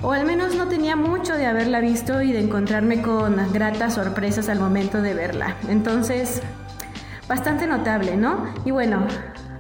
[0.03, 4.48] o al menos no tenía mucho de haberla visto y de encontrarme con gratas sorpresas
[4.48, 5.57] al momento de verla.
[5.68, 6.42] Entonces,
[7.28, 8.53] bastante notable, ¿no?
[8.64, 9.07] Y bueno,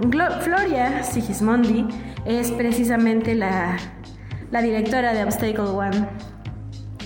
[0.00, 1.86] Glo Floria Sigismondi
[2.24, 3.76] es precisamente la,
[4.50, 6.08] directora de Obstacle One.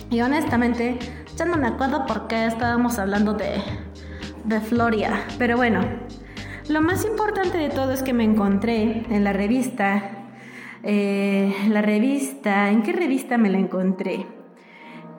[0.09, 0.99] Y honestamente,
[1.37, 5.20] ya no me acuerdo por qué estábamos hablando de Floria.
[5.37, 6.06] Pero bueno,
[6.69, 10.27] lo más importante de todo es que me encontré en la revista,
[10.83, 14.27] eh, la revista, ¿en qué revista me la encontré?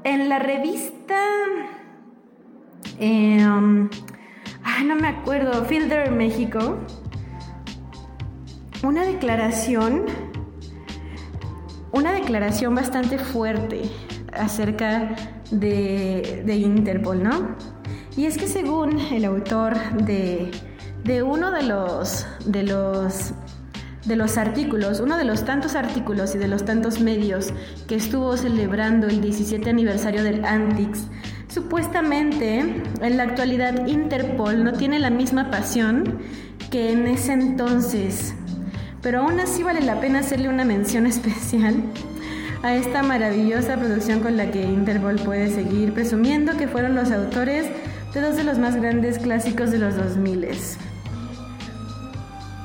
[0.04, 1.20] En la revista,
[3.00, 3.90] eh, um,
[4.86, 6.78] no me acuerdo, Fielder México,
[8.84, 10.06] una declaración,
[11.92, 13.84] una declaración bastante fuerte
[14.34, 15.16] acerca
[15.52, 17.56] de, de Interpol, ¿no?
[18.16, 20.52] Y es que según el autor de
[21.04, 23.34] de uno de los, de los,
[24.06, 27.50] de los artículos, uno de los tantos artículos y de los tantos medios
[27.88, 31.08] que estuvo celebrando el 17 aniversario del Antix,
[31.48, 36.20] supuestamente en la actualidad Interpol no tiene la misma pasión
[36.70, 38.34] que en ese entonces,
[39.02, 41.84] pero aún así vale la pena hacerle una mención especial
[42.64, 47.68] a esta maravillosa producción con la que Interpol puede seguir presumiendo que fueron los autores
[48.14, 50.48] de dos de los más grandes clásicos de los 2000.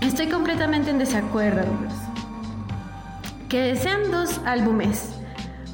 [0.00, 1.94] Estoy completamente en desacuerdo, amigos.
[3.48, 5.10] Que sean dos álbumes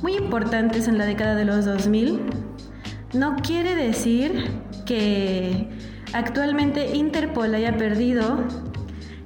[0.03, 2.49] muy importantes en la década de los 2000
[3.15, 4.51] no quiere decir
[4.85, 5.69] que
[6.13, 8.45] actualmente Interpol haya perdido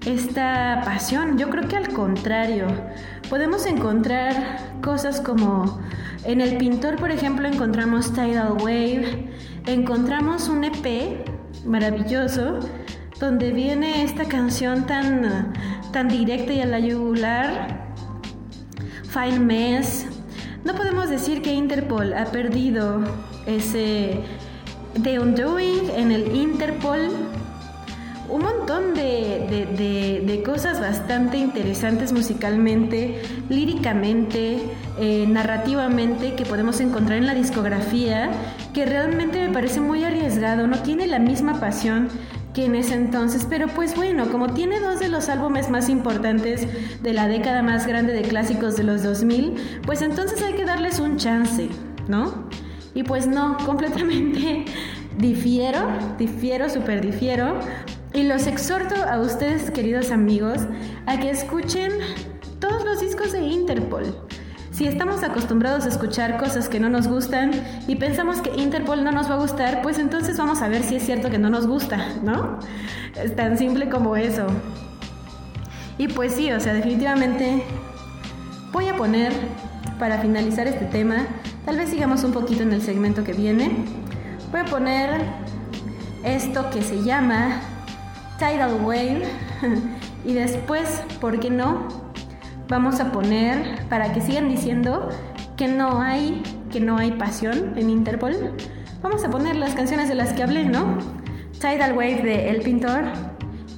[0.06, 1.36] esta pasión.
[1.36, 2.66] Yo creo que al contrario,
[3.28, 5.80] podemos encontrar cosas como
[6.24, 9.31] en el pintor, por ejemplo, encontramos Tidal Wave,
[9.66, 11.24] encontramos un EP
[11.64, 12.60] maravilloso
[13.20, 15.52] donde viene esta canción tan,
[15.92, 17.94] tan directa y a la yugular,
[19.08, 20.06] Fine Mess.
[20.64, 23.00] No podemos decir que Interpol ha perdido
[23.46, 24.20] ese
[25.00, 27.10] The Undoing en el Interpol.
[28.28, 34.58] Un montón de, de, de, cosas bastante interesantes musicalmente, líricamente,
[34.98, 38.30] eh, narrativamente que podemos encontrar en la discografía,
[38.74, 42.08] que realmente me parece muy arriesgado, no tiene la misma pasión
[42.54, 46.66] que en ese entonces, pero pues bueno, como tiene dos de los álbumes más importantes
[47.02, 49.54] de la década más grande de clásicos de los 2000,
[49.86, 51.68] pues entonces hay que darles un chance,
[52.08, 52.48] ¿no?
[52.94, 54.66] Y pues no, completamente
[55.16, 55.88] difiero,
[56.18, 57.58] difiero, súper difiero,
[58.12, 60.58] y los exhorto a ustedes, queridos amigos,
[61.06, 61.92] a que escuchen
[62.60, 64.14] todos los discos de Interpol.
[64.72, 67.50] Si estamos acostumbrados a escuchar cosas que no nos gustan
[67.86, 70.96] y pensamos que Interpol no nos va a gustar, pues entonces vamos a ver si
[70.96, 72.58] es cierto que no nos gusta, ¿no?
[73.22, 74.46] Es tan simple como eso.
[75.98, 77.62] Y pues sí, o sea, definitivamente
[78.72, 79.30] voy a poner,
[79.98, 81.26] para finalizar este tema,
[81.66, 83.84] tal vez sigamos un poquito en el segmento que viene,
[84.50, 85.20] voy a poner
[86.24, 87.60] esto que se llama
[88.38, 89.22] Tidal Wave
[90.24, 92.01] y después, ¿por qué no?
[92.72, 95.10] Vamos a poner para que sigan diciendo
[95.58, 98.56] que no hay que no hay pasión en Interpol.
[99.02, 100.96] Vamos a poner las canciones de las que hablé, ¿no?
[101.60, 103.04] Tidal Wave de El Pintor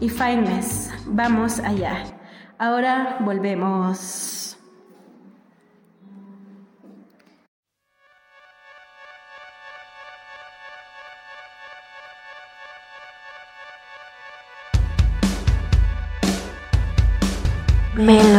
[0.01, 0.93] y Fine Mess.
[1.07, 2.05] Vamos allá.
[2.57, 4.35] Ahora volvemos.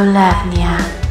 [0.05, 0.77] Melolavnia.
[0.77, 1.04] Melolavnia.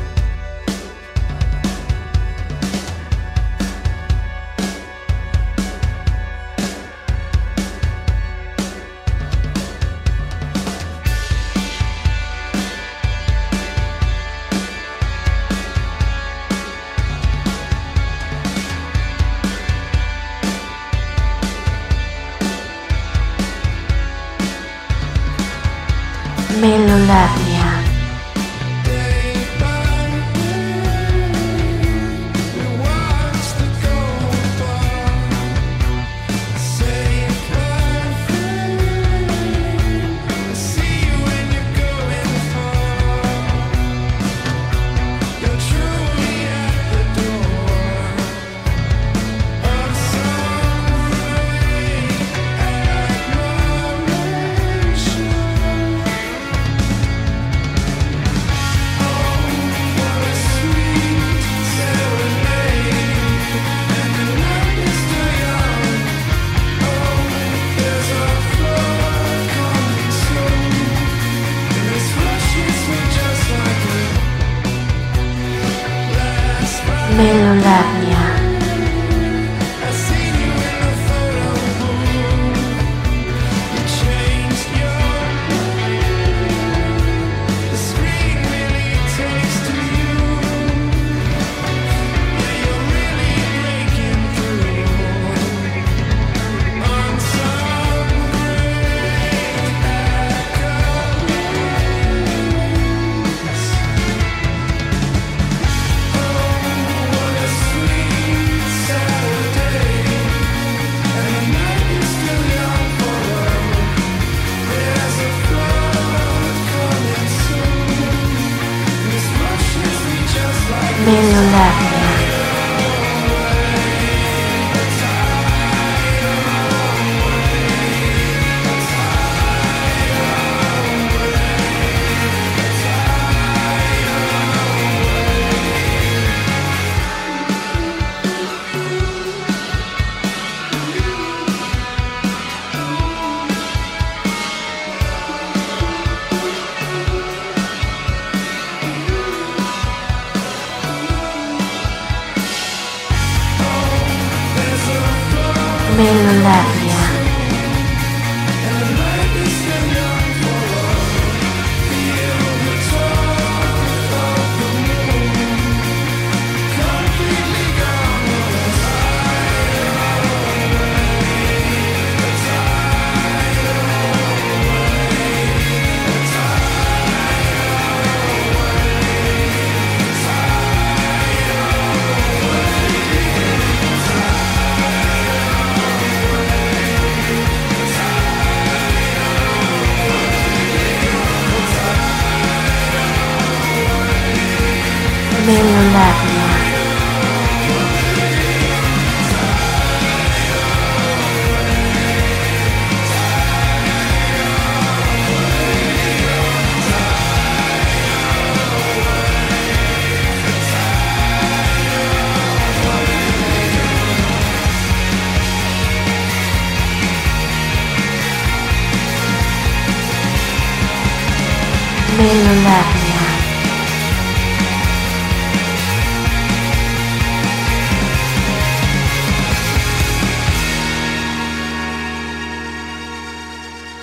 [222.44, 223.24] Megalomania.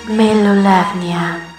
[0.08, 1.51] Melolavnia.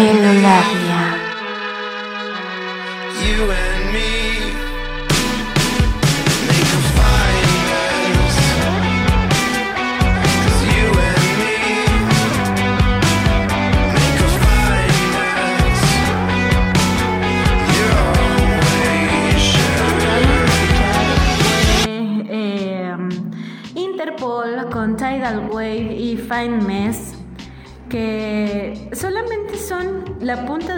[0.00, 0.79] Melolavnia.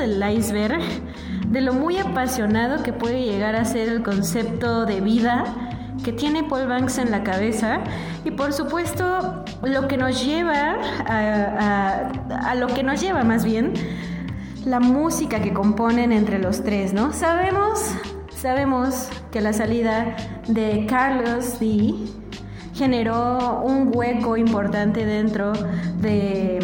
[0.03, 0.81] Del iceberg
[1.49, 5.45] de lo muy apasionado que puede llegar a ser el concepto de vida
[6.05, 7.81] que tiene Paul Banks en la cabeza
[8.25, 10.77] y por supuesto lo que nos lleva
[11.07, 11.19] a,
[12.31, 13.75] a- a lo que nos lleva más bien
[14.65, 17.13] la música que componen entre los tres, ¿no?
[17.13, 17.81] Sabemos,
[18.37, 20.17] sabemos que la salida
[20.49, 21.95] de Carlos D
[22.75, 25.53] generó un hueco importante dentro
[26.01, 26.59] de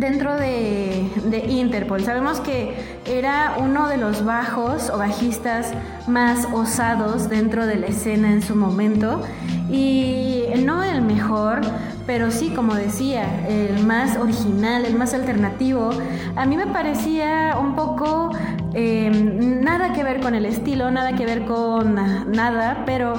[0.00, 2.02] dentro de, de Interpol.
[2.04, 2.74] Sabemos que
[3.06, 5.72] era uno de los bajos o bajistas
[6.06, 9.22] más osados dentro de la escena en su momento
[9.70, 11.60] y no el mejor,
[12.06, 15.90] pero sí, como decía, el más original, el más alternativo.
[16.36, 18.30] A mí me parecía un poco
[18.74, 23.14] eh, nada que ver con el estilo, nada que ver con nada, pero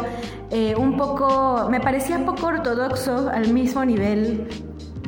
[0.52, 4.48] eh, un poco, me parecía poco ortodoxo al mismo nivel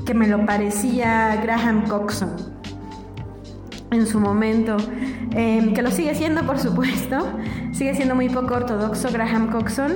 [0.06, 2.30] que me lo parecía Graham Coxon
[3.91, 4.78] en su momento,
[5.36, 7.18] eh, que lo sigue siendo por supuesto,
[7.74, 9.91] sigue siendo muy poco ortodoxo Graham Coxon,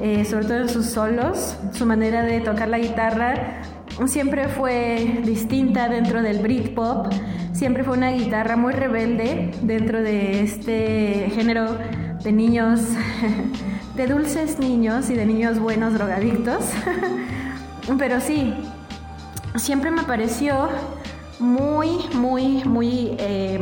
[0.00, 3.62] eh, sobre todo en sus solos, su manera de tocar la guitarra
[4.06, 7.12] siempre fue distinta dentro del Britpop,
[7.52, 11.76] siempre fue una guitarra muy rebelde dentro de este género
[12.22, 12.80] de niños,
[13.96, 16.64] de dulces niños y de niños buenos drogadictos,
[17.98, 18.54] pero sí,
[19.58, 20.68] siempre me pareció
[21.38, 23.58] muy, muy, muy, eh,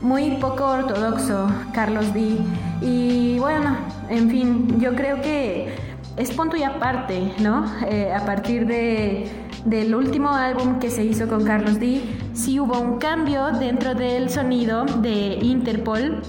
[0.00, 2.38] muy poco ortodoxo Carlos D.
[2.80, 3.76] Y bueno,
[4.08, 5.74] en fin, yo creo que
[6.16, 7.64] es punto y aparte, ¿no?
[7.86, 9.30] Eh, a partir de,
[9.64, 12.02] del último álbum que se hizo con Carlos D,
[12.34, 16.22] sí hubo un cambio dentro del sonido de Interpol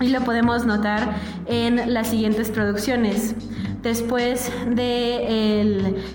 [0.00, 3.34] y lo podemos notar en las siguientes producciones.
[3.82, 5.60] Después de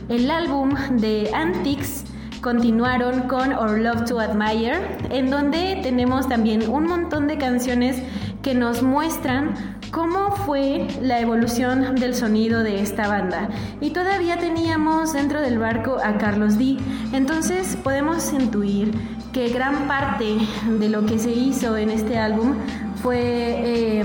[0.09, 2.03] el, álbum de Antics,
[2.41, 8.03] continuaron con Our Love to Admire, en donde tenemos también un montón de canciones
[8.41, 9.53] que nos muestran
[9.91, 13.47] cómo fue la evolución del sonido de esta banda.
[13.79, 16.77] Y todavía teníamos dentro del barco a Carlos D.
[17.13, 18.91] Entonces podemos intuir
[19.31, 20.37] que gran parte
[20.79, 22.55] de lo que se hizo en este álbum
[23.01, 24.03] fue, eh,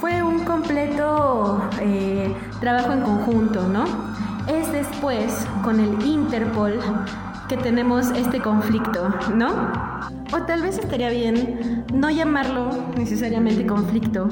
[0.00, 3.84] fue un completo eh, trabajo en conjunto, ¿no?
[4.46, 6.78] Es después con el Interpol
[7.48, 9.48] que tenemos este conflicto, ¿no?
[10.32, 14.28] O tal vez estaría bien no llamarlo necesariamente conflicto.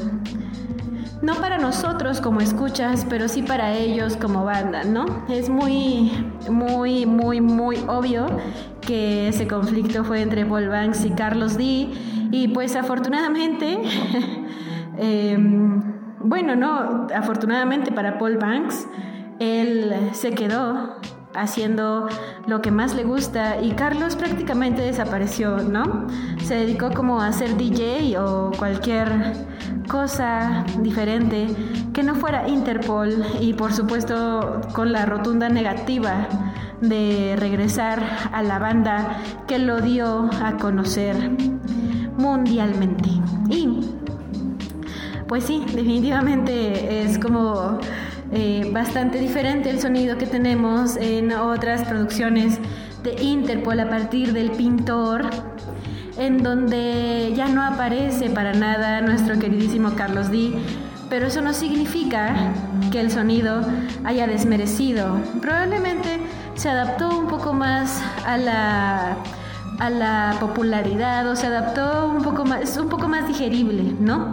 [1.23, 5.25] No para nosotros como escuchas, pero sí para ellos como banda, ¿no?
[5.29, 6.13] Es muy,
[6.49, 8.27] muy, muy, muy obvio
[8.83, 11.89] que ese conflicto fue entre Paul Banks y Carlos D.
[12.31, 13.79] Y pues afortunadamente,
[14.99, 15.37] eh,
[16.21, 18.89] bueno, no, afortunadamente para Paul Banks,
[19.39, 20.97] él se quedó
[21.35, 22.09] haciendo
[22.47, 26.07] lo que más le gusta y Carlos prácticamente desapareció, ¿no?
[26.43, 29.09] Se dedicó como a ser DJ o cualquier
[29.89, 31.47] cosa diferente
[31.93, 36.27] que no fuera Interpol y por supuesto con la rotunda negativa
[36.81, 41.17] de regresar a la banda que lo dio a conocer
[42.17, 43.11] mundialmente.
[43.49, 43.96] Y
[45.29, 47.79] pues sí, definitivamente es como
[48.33, 52.59] eh, bastante diferente el sonido que tenemos en otras producciones
[53.03, 55.31] de Interpol a partir del pintor.
[56.19, 60.53] en donde ya no aparece para nada nuestro queridísimo Carlos D.
[61.11, 62.35] Pero eso no significa
[62.91, 63.61] que el sonido
[64.03, 65.21] haya desmerecido.
[65.43, 66.21] Probablemente
[66.55, 69.17] se adaptó un poco más a la
[69.79, 74.33] a la popularidad o se adaptó un poco más, es un poco más digerible, ¿no?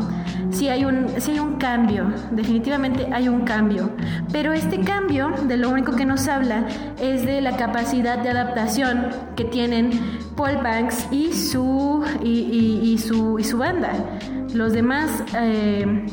[0.54, 3.90] Sí hay, un, sí hay un cambio, definitivamente hay un cambio,
[4.32, 6.68] pero este cambio de lo único que nos habla
[7.02, 9.90] es de la capacidad de adaptación que tienen
[10.38, 13.92] Paul Banks y su, y, su, y su banda.
[14.54, 15.24] Los demás...
[15.36, 16.06] eh,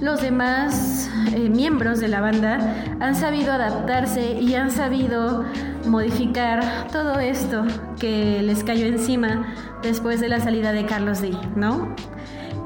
[0.00, 2.58] los demás eh, miembros de la banda
[3.00, 5.44] han sabido adaptarse y han sabido
[5.86, 7.64] modificar todo esto
[7.98, 11.94] que les cayó encima después de la salida de Carlos D, ¿no?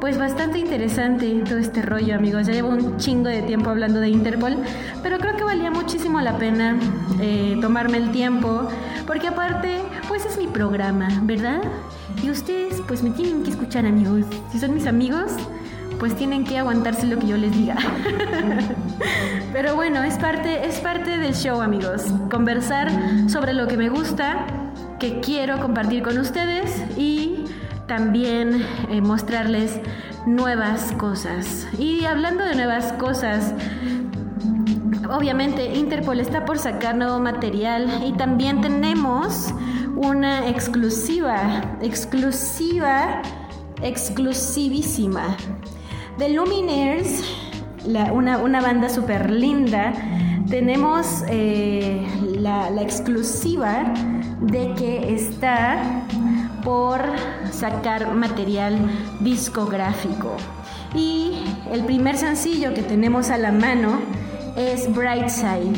[0.04, 2.46] Pues bastante interesante todo este rollo, amigos.
[2.46, 4.54] Ya llevo un chingo de tiempo hablando de Interpol,
[5.02, 6.78] pero creo que valía muchísimo la pena
[7.22, 8.68] eh, tomarme el tiempo,
[9.06, 11.62] porque aparte, pues es mi programa, ¿verdad?
[12.22, 14.26] Y ustedes, pues me tienen que escuchar, amigos.
[14.52, 15.32] Si son mis amigos,
[15.98, 17.76] pues tienen que aguantarse lo que yo les diga.
[19.54, 22.02] Pero bueno, es parte, es parte del show, amigos.
[22.30, 22.90] Conversar
[23.30, 24.44] sobre lo que me gusta,
[25.00, 27.43] que quiero compartir con ustedes y
[27.86, 29.80] también eh, mostrarles
[30.26, 31.66] nuevas cosas.
[31.78, 33.54] Y hablando de nuevas cosas,
[35.10, 39.52] Obviamente Interpol está por sacar nuevo material y también tenemos
[39.96, 43.20] una exclusiva, exclusiva,
[43.82, 45.36] exclusivísima
[46.18, 47.22] de Luminaires,
[47.86, 49.92] la- una, una banda súper linda.
[50.48, 52.06] Tenemos eh,
[52.40, 53.92] la exclusiva
[54.40, 56.02] de que está
[56.64, 57.00] por
[57.52, 58.78] sacar material
[59.20, 60.36] discográfico.
[60.94, 64.00] Y el primer sencillo que tenemos a la mano
[64.56, 65.74] es Brightside,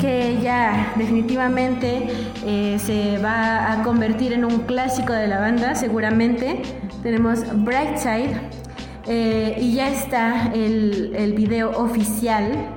[0.00, 2.08] que ya definitivamente
[2.44, 6.62] eh, se va a convertir en un clásico de la banda, seguramente.
[7.02, 8.40] Tenemos Brightside
[9.06, 12.74] eh, y ya está el, el video oficial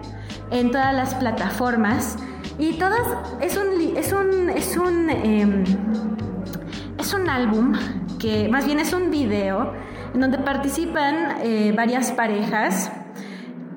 [0.52, 2.18] en todas las plataformas.
[2.60, 3.02] Y todas,
[3.42, 5.64] es un, es un, es un, em,
[7.08, 7.72] es un álbum
[8.20, 9.72] que, más bien es un video,
[10.14, 12.92] en donde participan eh, varias parejas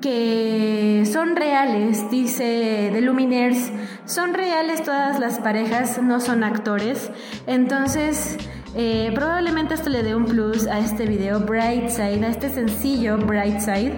[0.01, 3.71] que son reales, dice The Luminaires,
[4.03, 7.09] son reales todas las parejas, no son actores.
[7.47, 8.37] Entonces,
[8.75, 13.93] eh, probablemente esto le dé un plus a este video Brightside, a este sencillo Brightside.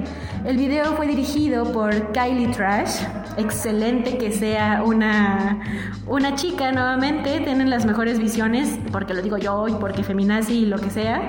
[0.45, 3.01] El video fue dirigido por Kylie Trash.
[3.37, 5.61] Excelente que sea una,
[6.05, 7.39] una chica nuevamente.
[7.39, 11.27] Tienen las mejores visiones, porque lo digo yo y porque feminazi y lo que sea.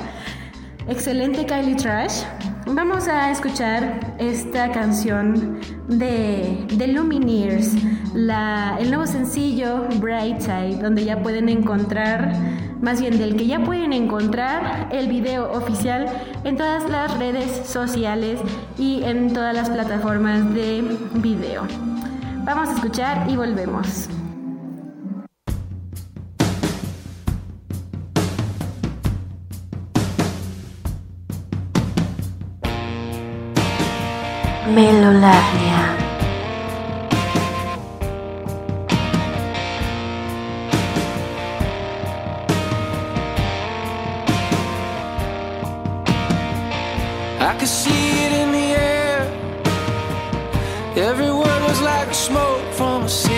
[0.89, 2.25] Excelente Kylie Trash.
[2.67, 7.75] Vamos a escuchar esta canción de The Lumineers,
[8.15, 12.33] el nuevo sencillo Brightside, donde ya pueden encontrar,
[12.85, 16.07] más bien del que ya pueden encontrar el video oficial
[16.45, 18.39] en todas las redes sociales
[18.79, 21.63] y en todas las plataformas de video.
[22.45, 24.11] Vamos a escuchar y volvemos.
[34.75, 36.04] Melolavnia.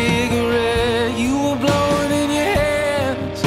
[0.07, 1.13] Cigarette.
[1.25, 3.39] You were blowing in your hands.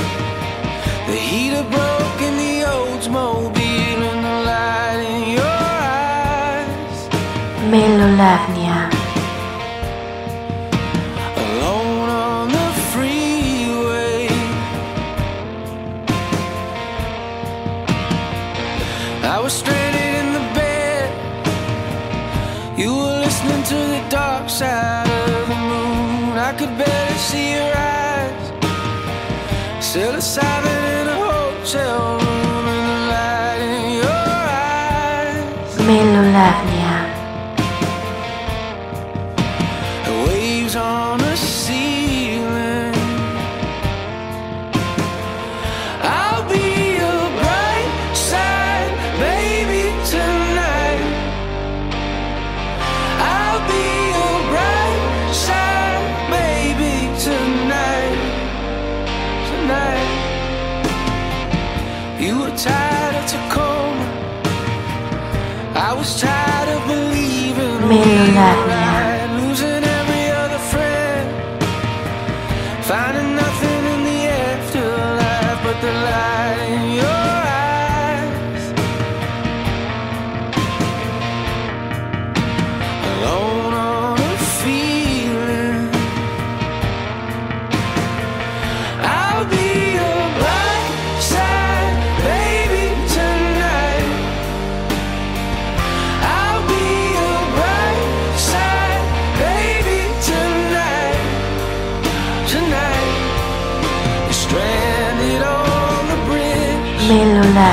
[1.09, 5.57] The heater broke in the Oldsmobile and the light in your
[5.95, 6.97] eyes.
[7.71, 8.79] Melolavnia.
[11.43, 14.17] Alone on the freeway.
[19.35, 21.07] I was stranded in the bed.
[22.81, 24.88] You were listening to the dark side
[29.99, 32.28] Psilocybin in a hotel room,
[107.61, 107.65] I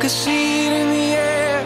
[0.00, 1.60] could see it in the air.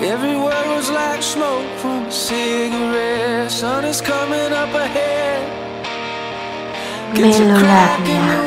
[0.00, 3.50] Every word was like smoke from a cigarette.
[3.50, 5.15] Sun is coming up ahead.
[7.26, 8.46] Gets a crack in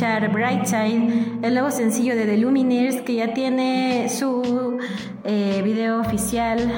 [0.00, 4.78] Brightside, el nuevo sencillo de The Lumineers que ya tiene su
[5.24, 6.70] eh, video oficial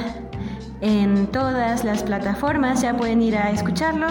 [0.80, 4.06] en todas las plataformas, ya pueden ir a escucharlo,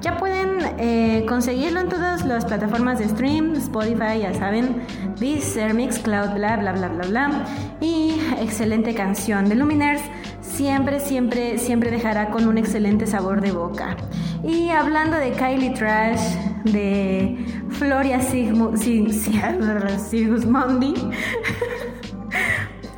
[0.00, 4.80] ya pueden eh, conseguirlo en todas las plataformas de stream, Spotify, ya saben,
[5.20, 7.44] Deezer, Mixcloud, bla, bla, bla, bla, bla.
[7.82, 10.00] Y excelente canción de Lumineers,
[10.40, 13.94] siempre, siempre, siempre dejará con un excelente sabor de boca.
[14.42, 17.36] Y hablando de Kylie Trash, de
[17.84, 20.94] Floria Sigmu- Sig- Sig- Sigismondi,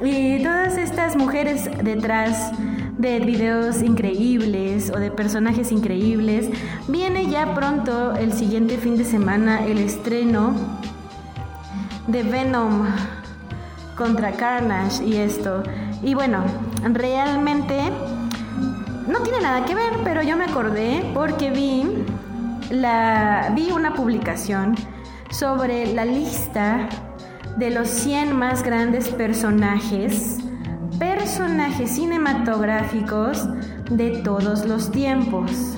[0.00, 2.52] y todas estas mujeres detrás
[2.96, 6.50] de videos increíbles o de personajes increíbles,
[6.86, 10.54] viene ya pronto el siguiente fin de semana el estreno
[12.06, 12.86] de Venom
[13.96, 15.64] contra Carnage y esto.
[16.00, 16.44] Y bueno,
[16.84, 17.80] realmente
[19.08, 21.82] no tiene nada que ver, pero yo me acordé porque vi
[22.70, 24.74] vi una publicación
[25.30, 26.88] sobre la lista
[27.56, 30.38] de los 100 más grandes personajes
[30.98, 33.46] personajes cinematográficos
[33.90, 35.76] de todos los tiempos.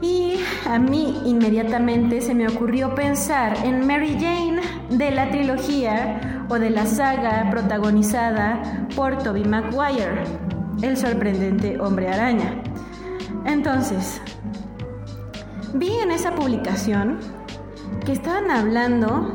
[0.00, 0.36] Y
[0.66, 4.60] a mí inmediatamente se me ocurrió pensar en Mary Jane
[4.90, 10.24] de la trilogía o de la saga protagonizada por Tobey Maguire,
[10.82, 12.62] el sorprendente hombre araña.
[13.44, 14.20] Entonces,
[15.74, 17.18] vi en esa publicación
[18.04, 19.32] que estaban hablando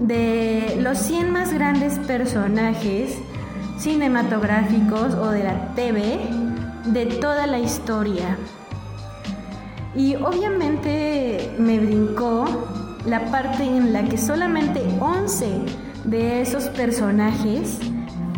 [0.00, 3.18] de los 100 más grandes personajes
[3.78, 6.20] cinematográficos o de la TV
[6.86, 8.36] de toda la historia.
[9.94, 12.44] Y obviamente me brincó
[13.06, 15.62] la parte en la que solamente 11
[16.04, 17.78] de esos personajes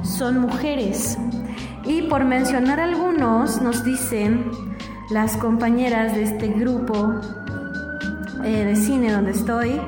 [0.02, 1.18] son mujeres.
[1.84, 4.50] Y por mencionar algunos, nos dicen
[5.10, 7.14] las compañeras de este grupo
[8.44, 9.80] eh, de cine donde estoy,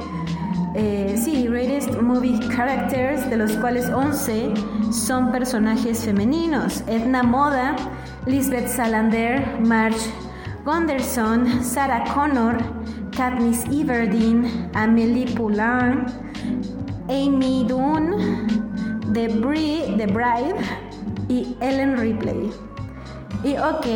[0.74, 4.54] eh, sí, Greatest Movie Characters, de los cuales 11
[4.92, 6.82] son personajes femeninos.
[6.86, 7.76] Edna Moda,
[8.26, 10.10] Lisbeth Salander, Marge
[10.64, 12.58] Gunderson, Sarah Connor,
[13.16, 16.06] Katniss Everdeen, Amélie Poulain,
[17.08, 18.46] Amy Dunn,
[19.12, 20.54] The, The Bride
[21.28, 22.50] y Ellen Ripley.
[23.42, 23.86] Y ok,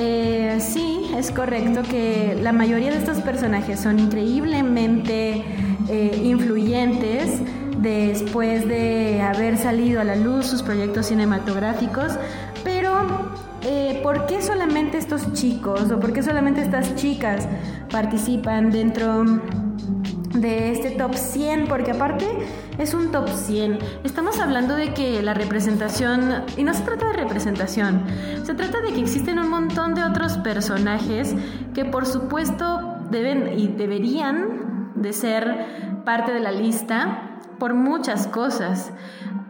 [0.00, 5.44] eh, sí, es correcto que la mayoría de estos personajes son increíblemente
[5.88, 7.40] eh, influyentes
[7.78, 12.12] después de haber salido a la luz sus proyectos cinematográficos,
[12.62, 12.92] pero
[13.62, 17.48] eh, ¿por qué solamente estos chicos o por qué solamente estas chicas
[17.90, 19.24] participan dentro
[20.34, 21.66] de este top 100?
[21.66, 22.26] Porque aparte
[22.78, 23.78] es un top 100.
[24.04, 28.04] Estamos hablando de que la representación, y no se trata de representación,
[28.44, 31.34] se trata de que existen un montón de otros personajes
[31.74, 38.92] que por supuesto deben y deberían de ser parte de la lista por muchas cosas.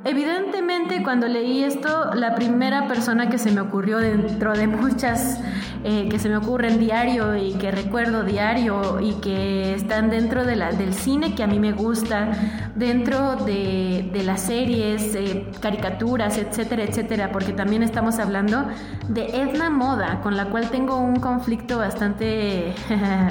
[0.05, 5.41] Evidentemente, cuando leí esto, la primera persona que se me ocurrió dentro de muchas
[5.85, 10.57] eh, que se me ocurren diario y que recuerdo diario y que están dentro de
[10.57, 12.33] la, del cine que a mí me gusta,
[12.75, 18.66] dentro de, las series, eh, caricaturas, etcétera, etcétera, porque también estamos hablando
[19.09, 22.75] de Edna Moda, con la cual tengo un conflicto bastante,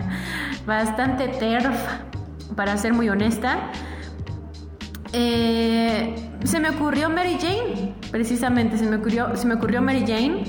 [0.65, 1.77] bastante terf,
[2.55, 3.71] para ser muy honesta.
[5.19, 6.13] Eh,
[6.43, 10.43] se me ocurrió Mary Jane, precisamente, se me ocurrió, se me ocurrió Mary Jane.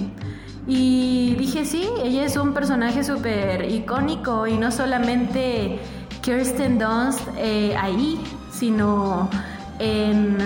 [0.66, 5.80] Y dije, sí, ella es un personaje súper icónico y no solamente
[6.20, 8.20] Kirsten Dunst eh, ahí,
[8.52, 9.30] sino
[9.78, 10.36] en,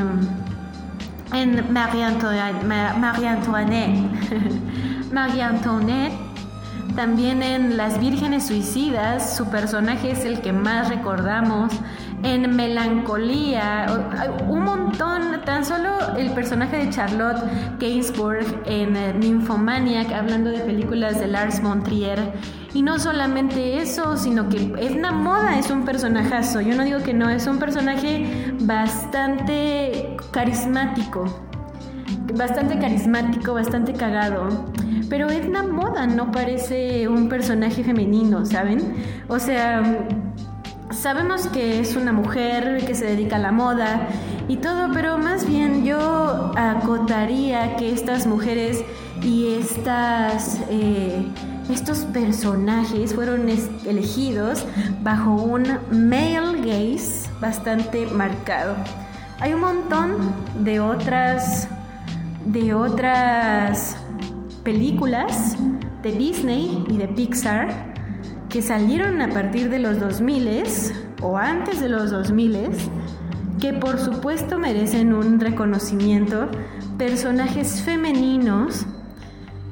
[1.32, 2.62] en Marie Antoinette.
[2.62, 3.98] Marie Antoinette.
[5.12, 6.32] Marie Antoinette
[6.94, 11.72] también en Las Vírgenes Suicidas, su personaje es el que más recordamos.
[12.22, 13.86] En Melancolía,
[14.48, 17.42] un montón, tan solo el personaje de Charlotte
[17.80, 22.18] Gainsbourg en eh, Nymphomaniac, hablando de películas de Lars von Trier.
[22.74, 26.60] Y no solamente eso, sino que Edna Moda es un personajazo.
[26.60, 31.24] Yo no digo que no, es un personaje bastante carismático
[32.34, 34.48] bastante carismático, bastante cagado.
[35.08, 38.94] Pero Edna Moda no parece un personaje femenino, ¿saben?
[39.28, 39.82] O sea,
[40.92, 44.08] sabemos que es una mujer que se dedica a la moda
[44.48, 48.84] y todo, pero más bien yo acotaría que estas mujeres
[49.22, 50.60] y estas...
[50.68, 51.24] eh,
[51.70, 53.48] estos personajes fueron
[53.86, 54.66] elegidos
[55.02, 58.74] bajo un male gaze bastante marcado.
[59.40, 61.68] Hay un montón de otras
[62.44, 63.96] de otras
[64.64, 65.56] películas
[66.02, 67.91] de Disney y de Pixar
[68.52, 70.66] que salieron a partir de los 2000
[71.22, 72.68] o antes de los 2000
[73.58, 76.50] que por supuesto merecen un reconocimiento,
[76.98, 78.84] personajes femeninos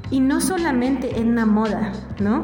[0.09, 2.43] y no solamente en la moda, ¿no?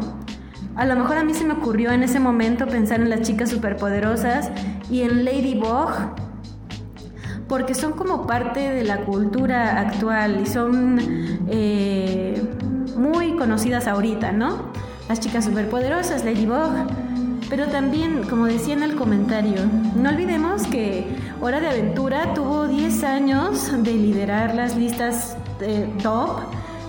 [0.76, 3.50] A lo mejor a mí se me ocurrió en ese momento pensar en las chicas
[3.50, 4.52] superpoderosas
[4.92, 5.90] y en Ladybug,
[7.48, 11.00] porque son como parte de la cultura actual y son
[11.48, 12.48] eh,
[12.96, 14.77] muy conocidas ahorita, ¿no?
[15.08, 16.88] Las chicas superpoderosas, Ladybug.
[17.50, 19.62] Pero también, como decía en el comentario,
[19.96, 21.08] no olvidemos que
[21.40, 26.40] Hora de Aventura tuvo 10 años de liderar las listas eh, top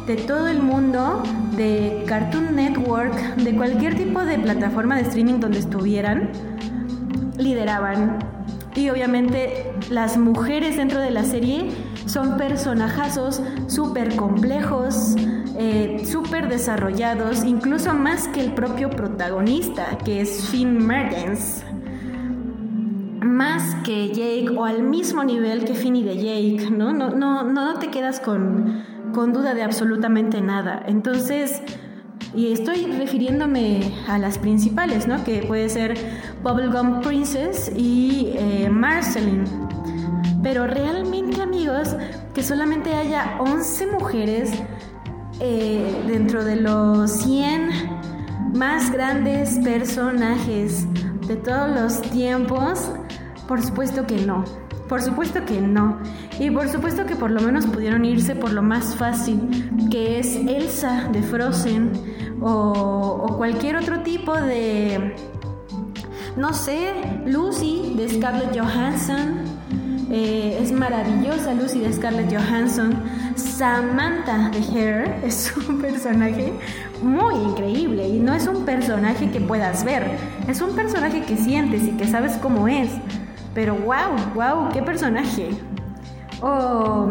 [0.09, 1.23] de todo el mundo,
[1.55, 6.31] de Cartoon Network, de cualquier tipo de plataforma de streaming donde estuvieran,
[7.37, 8.19] lideraban.
[8.79, 11.69] Y obviamente las mujeres dentro de la serie
[12.07, 15.17] son personajazos súper complejos,
[15.59, 21.65] eh, súper desarrollados, incluso más que el propio protagonista, que es Finn Mertens.
[23.21, 26.93] Más que Jake o al mismo nivel que Finn y de Jake, ¿no?
[26.93, 30.85] No, no, no te quedas con, con duda de absolutamente nada.
[30.87, 31.63] Entonces,
[32.35, 35.25] y estoy refiriéndome a las principales, ¿no?
[35.25, 35.97] Que puede ser
[36.43, 39.45] Bubblegum Princess y eh, Marceline.
[40.43, 41.97] Pero realmente, amigos,
[42.35, 44.51] que solamente haya 11 mujeres
[45.41, 47.71] eh, dentro de los 100
[48.55, 50.87] más grandes personajes
[51.27, 52.91] de todos los tiempos,
[53.47, 54.45] por supuesto que no.
[54.89, 55.99] Por supuesto que no.
[56.39, 60.37] Y por supuesto que por lo menos pudieron irse por lo más fácil, que es
[60.37, 61.93] Elsa de Frozen
[62.41, 65.15] o, o cualquier otro tipo de,
[66.37, 66.93] no sé,
[67.27, 69.59] Lucy de Scarlett Johansson.
[70.11, 72.95] Eh, es maravillosa Lucy de Scarlett Johansson.
[73.37, 76.53] Samantha de Hair es un personaje
[77.03, 80.05] muy increíble y no es un personaje que puedas ver,
[80.49, 82.89] es un personaje que sientes y que sabes cómo es.
[83.59, 85.49] Pero wow, wow, qué personaje.
[86.41, 87.11] Oh,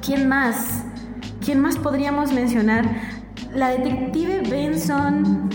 [0.00, 0.86] ¿quién más?
[1.44, 2.86] ¿Quién más podríamos mencionar?
[3.52, 5.50] La detective Benson,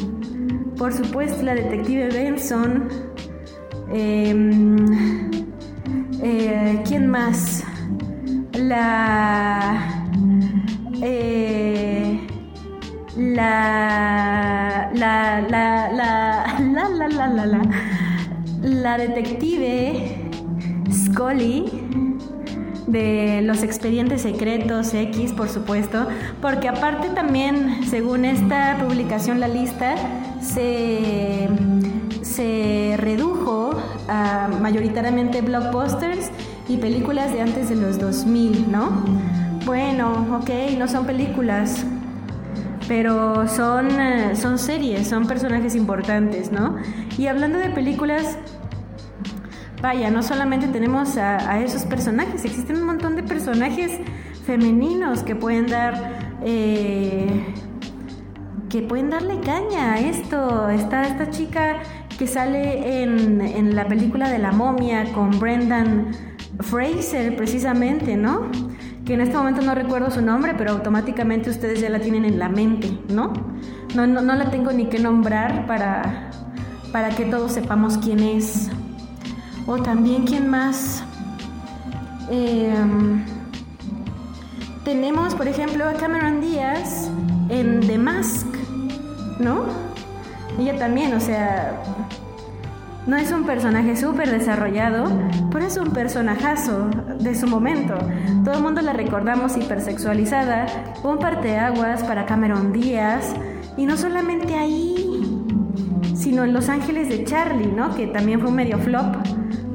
[0.78, 2.88] por supuesto, la detective Benson.
[3.92, 4.86] Em,
[6.22, 7.64] eh, ¿Quién más?
[8.54, 10.06] La.
[11.02, 12.28] eh,
[13.18, 14.92] la.
[14.94, 15.42] La.
[15.42, 15.90] La.
[15.90, 16.48] La.
[16.60, 16.90] La.
[16.90, 17.08] La.
[17.08, 17.28] La.
[17.28, 17.28] La.
[17.28, 17.46] La.
[17.48, 18.13] La
[18.64, 20.32] detective
[20.92, 21.66] Scully
[22.88, 26.08] de los expedientes secretos X, por supuesto,
[26.42, 29.96] porque aparte también, según esta publicación, la lista
[30.42, 31.48] se,
[32.22, 33.72] se redujo
[34.08, 36.30] a mayoritariamente blockbusters
[36.68, 38.92] y películas de antes de los 2000, ¿no?
[39.66, 41.86] Bueno, ok, no son películas,
[42.88, 46.76] pero son, eh, son series, son personajes importantes, ¿no?
[47.18, 48.38] Y hablando de películas,
[49.84, 53.92] vaya, no solamente tenemos a, esos personajes, existen un montón de personajes
[54.46, 56.40] femeninos que pueden dar...
[56.44, 57.54] eh,
[58.70, 60.68] que pueden darle caña a esto.
[60.70, 61.84] Está esta chica
[62.18, 66.08] que sale en, en la película de la momia con Brendan
[66.60, 68.50] Fraser, precisamente, ¿no?
[69.06, 72.40] Que en este momento no recuerdo su nombre, pero automáticamente ustedes ya la tienen en
[72.40, 73.32] la mente, ¿no?
[73.94, 76.32] No, no, no la tengo ni que nombrar para,
[76.92, 78.72] para que todos sepamos quién es.
[79.66, 81.04] O también quién más.
[82.30, 83.24] Em,
[84.84, 87.10] tenemos, por ejemplo, a Cameron Díaz
[87.50, 88.48] en The Mask,
[89.40, 89.66] ¿no?
[90.60, 91.82] Ella también, o sea,
[93.08, 95.06] no es un personaje súper desarrollado,
[95.52, 97.96] pero es un personajazo de su momento.
[98.44, 100.66] Todo el mundo la recordamos hipersexualizada,
[101.04, 103.34] un parteaguas para Cameron Díaz,
[103.76, 105.20] y no solamente ahí,
[106.16, 107.94] sino en Los Ángeles de Charlie, ¿no?
[107.96, 109.16] Que también fue un medio flop,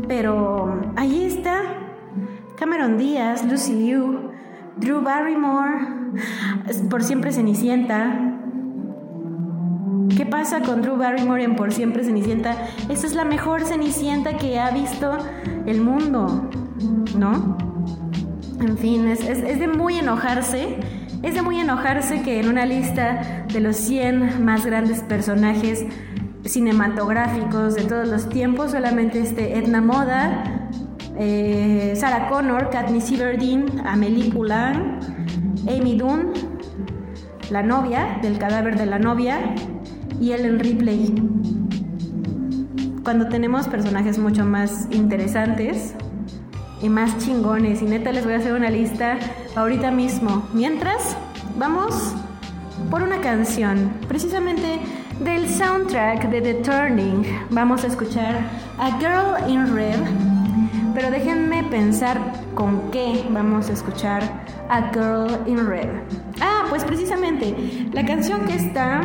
[0.09, 1.63] pero ahí está
[2.57, 4.31] Cameron Díaz, Lucy Liu,
[4.77, 5.87] Drew Barrymore,
[6.91, 8.39] por siempre Cenicienta,
[10.17, 12.57] ¿Qué pasa con Drew Barrymore en Por Siempre Cenicienta?
[12.89, 15.17] Esta es la mejor Cenicienta que ha visto
[15.65, 16.51] el mundo,
[17.17, 17.57] ¿no?
[18.61, 20.77] En fin, es, es, de muy enojarse.
[21.23, 25.85] Es de muy enojarse que en una lista de los 100 más grandes personajes
[26.49, 30.69] cinematográficos de todos los tiempos solamente esté Edna Moda,
[31.19, 34.99] eh, Sarah Connor, Katniss Everdeen, Amélie Poulain,
[35.69, 36.33] Amy Dunn,
[37.51, 39.55] la novia del cadáver de la novia,
[40.21, 41.15] y Ellen Ripley.
[43.05, 45.95] Cuando tenemos personajes mucho más interesantes
[46.83, 47.83] y más chingones.
[47.83, 49.19] Y neta les voy a hacer una lista
[49.57, 50.47] ahorita mismo.
[50.53, 51.17] Mientras,
[51.57, 52.15] vamos
[52.91, 53.93] por una canción.
[54.09, 54.81] Precisamente
[55.21, 57.25] del soundtrack de The Turning.
[57.51, 58.39] Vamos a escuchar
[58.79, 59.99] A Girl in Red.
[60.95, 62.19] Pero déjenme pensar
[62.55, 64.23] con qué vamos a escuchar
[64.69, 65.89] A Girl in Red.
[66.41, 67.55] Ah, pues precisamente
[67.93, 69.01] la canción que está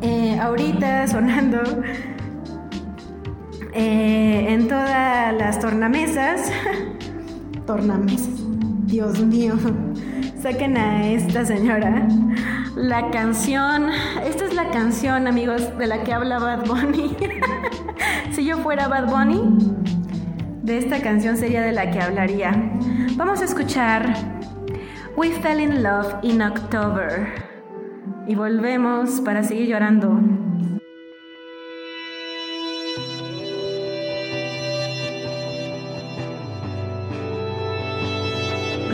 [0.00, 1.60] eh, ahorita sonando
[3.74, 6.50] eh, en todas las tornamesas.
[7.66, 8.40] tornamesas,
[8.86, 9.54] Dios mío.
[10.42, 12.06] Saquen a esta señora.
[12.82, 13.90] La canción,
[14.24, 17.16] esta es la canción, amigos, de la que habla Bad Bunny.
[18.32, 19.40] si yo fuera Bad Bunny,
[20.64, 22.50] de esta canción sería de la que hablaría.
[23.14, 24.12] Vamos a escuchar
[25.14, 27.28] We Fell in Love in October.
[28.26, 30.10] Y volvemos para seguir llorando.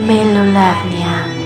[0.05, 1.38] Melolavnia.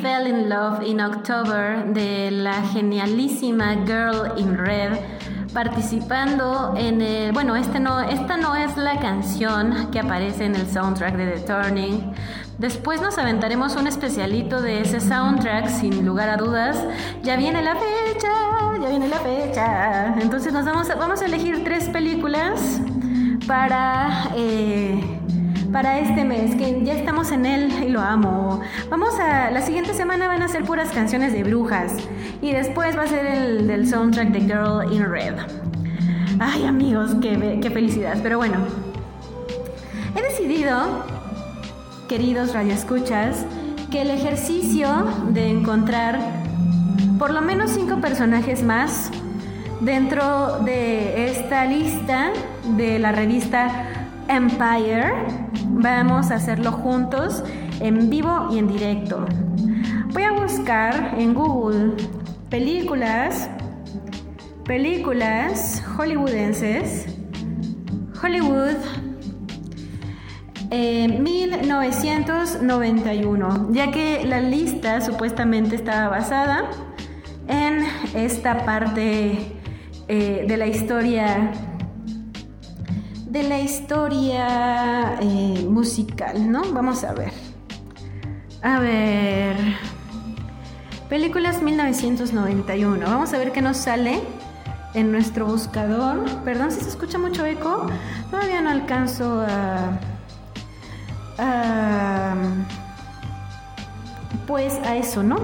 [0.00, 4.98] Fell in Love in October de la genialísima Girl in Red
[5.52, 10.68] participando en el bueno este no esta no es la canción que aparece en el
[10.68, 12.12] soundtrack de The Turning.
[12.58, 16.76] Después nos aventaremos un especialito de ese soundtrack sin lugar a dudas.
[17.22, 18.28] Ya viene la fecha
[18.80, 20.14] ya viene la fecha.
[20.20, 22.80] Entonces nos vamos a, vamos a elegir tres películas
[23.46, 25.18] para eh,
[25.72, 28.60] para este mes, que ya estamos en él y lo amo.
[28.90, 31.92] Vamos a, la siguiente semana van a ser puras canciones de brujas
[32.40, 35.34] y después va a ser el del soundtrack de Girl in Red.
[36.40, 38.18] Ay amigos, qué, qué felicidad.
[38.22, 38.58] Pero bueno,
[40.16, 41.04] he decidido,
[42.08, 43.44] queridos radioescuchas,
[43.90, 44.88] que el ejercicio
[45.30, 46.18] de encontrar
[47.18, 49.10] por lo menos cinco personajes más
[49.80, 52.30] dentro de esta lista
[52.76, 53.97] de la revista
[54.28, 55.12] Empire.
[55.68, 57.42] Vamos a hacerlo juntos,
[57.80, 59.26] en vivo y en directo.
[60.12, 61.94] Voy a buscar en Google
[62.50, 63.50] películas,
[64.64, 67.06] películas hollywoodenses,
[68.22, 68.76] Hollywood
[70.70, 76.68] eh, 1991, ya que la lista supuestamente estaba basada
[77.46, 79.38] en esta parte
[80.08, 81.52] eh, de la historia
[83.28, 86.62] de la historia eh, musical, ¿no?
[86.72, 87.32] Vamos a ver.
[88.62, 89.56] A ver.
[91.08, 93.06] Películas 1991.
[93.06, 94.20] Vamos a ver qué nos sale
[94.94, 96.24] en nuestro buscador.
[96.44, 97.86] Perdón si se escucha mucho eco.
[98.30, 99.98] Todavía no alcanzo a.
[104.46, 105.36] pues a eso, ¿no?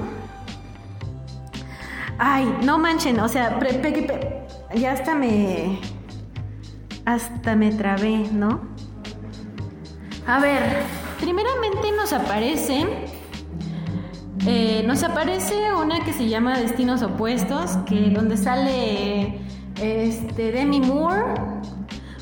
[2.19, 3.59] Ay, no manchen, o sea,
[4.75, 5.79] ya hasta me
[7.05, 8.61] hasta me trabé, ¿no?
[10.27, 10.63] A ver,
[11.21, 12.87] primeramente nos aparece,
[14.47, 19.41] eh, nos aparece una que se llama Destinos Opuestos, que donde sale
[19.81, 21.35] este Demi Moore,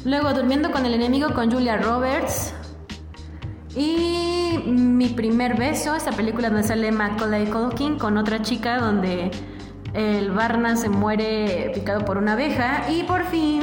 [0.04, 2.54] luego Durmiendo con el enemigo con Julia Roberts
[3.76, 9.30] y Mi primer beso, esta película donde sale Macaulay Culkin con otra chica donde
[9.94, 13.62] el Barna se muere picado por una abeja y por fin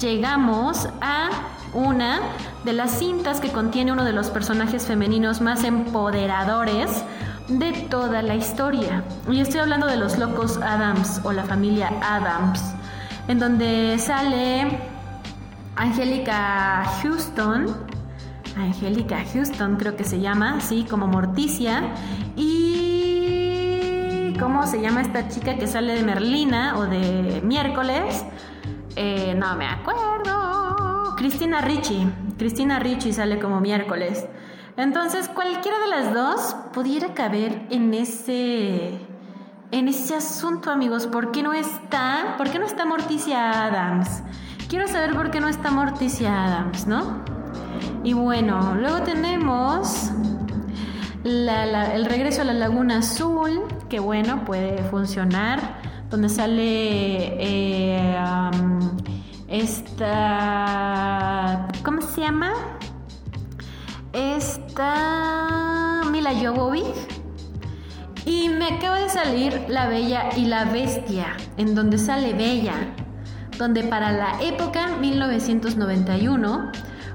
[0.00, 1.30] llegamos a
[1.74, 2.20] una
[2.64, 7.04] de las cintas que contiene uno de los personajes femeninos más empoderadores
[7.48, 9.04] de toda la historia.
[9.30, 12.62] Y estoy hablando de los locos Adams o la familia Adams,
[13.26, 14.78] en donde sale
[15.76, 17.66] Angélica Houston,
[18.56, 21.82] Angélica Houston creo que se llama, sí, como Morticia,
[22.36, 28.24] y ¿cómo se llama esta chica que sale de Merlina o de miércoles?
[29.00, 31.14] Eh, no me acuerdo.
[31.16, 32.04] Cristina Ricci.
[32.36, 34.26] Cristina Ricci sale como miércoles.
[34.76, 38.98] Entonces, cualquiera de las dos pudiera caber en ese
[39.70, 41.06] en ese asunto, amigos.
[41.06, 42.34] ¿Por qué no está?
[42.38, 44.22] ¿Por qué no está Morticia Adams?
[44.68, 47.22] Quiero saber por qué no está Morticia Adams, ¿no?
[48.02, 50.10] Y bueno, luego tenemos
[51.22, 55.60] la- el regreso a la Laguna Azul, que bueno, puede funcionar,
[56.10, 58.16] donde sale eh,
[58.54, 58.67] um,
[59.48, 60.08] esta...
[61.82, 62.52] ¿Cómo se llama?
[64.12, 66.02] Esta...
[66.10, 66.84] Mila Jovovich.
[68.24, 72.74] Y me acaba de salir La Bella y la Bestia, en donde sale Bella,
[73.56, 76.70] donde para la época 1991,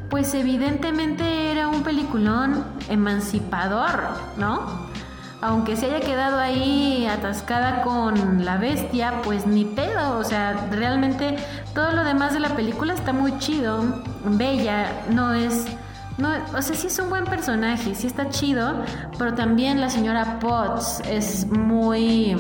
[0.10, 4.84] pues evidentemente era un peliculón emancipador, ¿no?
[5.42, 11.36] Aunque se haya quedado ahí atascada con la bestia, pues ni pedo, o sea, realmente
[11.74, 14.04] todo lo demás de la película está muy chido.
[14.26, 15.66] Bella no es
[16.18, 18.84] no, o sea, sí es un buen personaje, sí está chido,
[19.18, 22.36] pero también la señora Potts es muy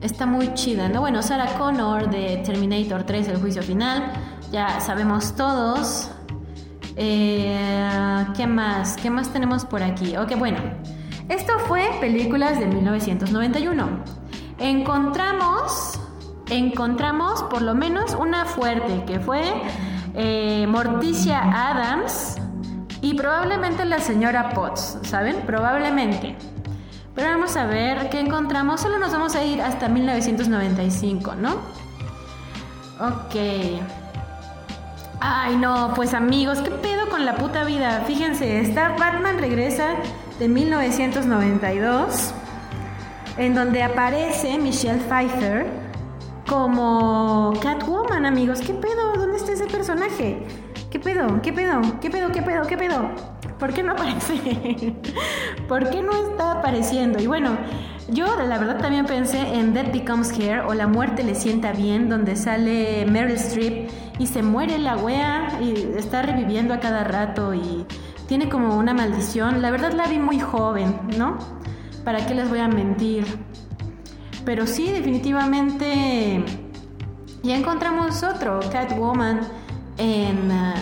[0.00, 1.00] está muy chida, ¿no?
[1.00, 4.12] Bueno, Sarah Connor de Terminator 3, El juicio final,
[4.52, 6.10] ya sabemos todos.
[6.96, 8.96] Eh, ¿Qué más?
[8.96, 10.16] ¿Qué más tenemos por aquí?
[10.16, 10.58] Ok, bueno.
[11.28, 13.88] Esto fue películas de 1991.
[14.58, 15.99] Encontramos,
[16.50, 19.42] encontramos por lo menos una fuerte, que fue
[20.14, 22.36] eh, Morticia Adams
[23.00, 25.36] y probablemente la señora Potts, ¿saben?
[25.46, 26.36] Probablemente.
[27.14, 28.80] Pero vamos a ver qué encontramos.
[28.80, 31.54] Solo nos vamos a ir hasta 1995, ¿no?
[33.00, 33.34] Ok.
[35.20, 38.04] Ay, no, pues amigos, ¿qué pedo con la puta vida?
[38.06, 39.96] Fíjense, está Batman regresa
[40.38, 42.32] de 1992,
[43.36, 45.89] en donde aparece Michelle Pfeiffer
[46.50, 48.60] como Catwoman, amigos.
[48.60, 49.12] ¿Qué pedo?
[49.14, 50.42] ¿Dónde está ese personaje?
[50.90, 51.40] ¿Qué pedo?
[51.42, 51.80] ¿Qué pedo?
[52.00, 52.32] ¿Qué pedo?
[52.32, 52.66] ¿Qué pedo?
[52.66, 53.08] ¿Qué pedo?
[53.60, 54.96] ¿Por qué no aparece?
[55.68, 57.22] ¿Por qué no está apareciendo?
[57.22, 57.56] Y bueno,
[58.08, 62.08] yo la verdad también pensé en Death Becomes Here o La muerte le sienta bien,
[62.08, 67.54] donde sale Meryl Streep y se muere la wea y está reviviendo a cada rato
[67.54, 67.86] y
[68.26, 69.62] tiene como una maldición.
[69.62, 71.38] La verdad la vi muy joven, ¿no?
[72.04, 73.24] ¿Para qué les voy a mentir?
[74.44, 76.44] Pero sí, definitivamente
[77.42, 79.40] ya encontramos otro, Catwoman,
[79.96, 80.74] en, ah,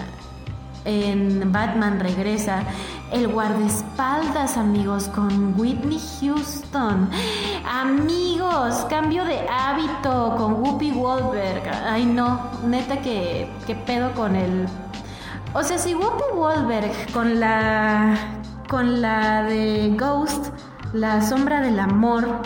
[0.84, 2.64] en Batman Regresa.
[3.12, 7.08] El guardaespaldas, amigos, con Whitney Houston.
[7.66, 11.62] Amigos, cambio de hábito con Whoopi Goldberg.
[11.86, 14.66] Ay, no, neta que, que pedo con el...
[15.54, 18.14] O sea, si Whoopi Goldberg con la,
[18.68, 20.52] con la de Ghost,
[20.92, 22.42] la sombra del amor,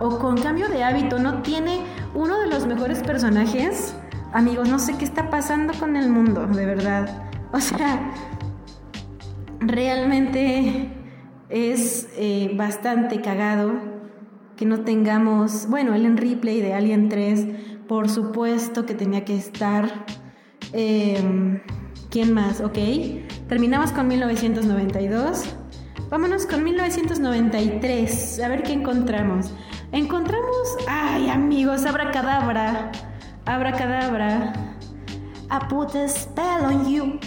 [0.00, 1.80] o con cambio de hábito no tiene
[2.14, 3.94] uno de los mejores personajes,
[4.32, 7.28] amigos, no sé qué está pasando con el mundo, de verdad.
[7.52, 8.10] O sea,
[9.60, 10.90] realmente
[11.48, 13.72] es eh, bastante cagado
[14.56, 17.46] que no tengamos, bueno, el en replay de Alien 3,
[17.88, 20.06] por supuesto que tenía que estar.
[20.72, 21.60] Eh,
[22.10, 22.60] ¿Quién más?
[22.60, 22.78] Ok,
[23.48, 25.44] terminamos con 1992.
[26.10, 29.52] Vámonos con 1993, a ver qué encontramos.
[29.94, 32.90] Encontramos, ay amigos, abracadabra,
[33.46, 34.52] abracadabra.
[35.48, 37.20] I put a spell on you,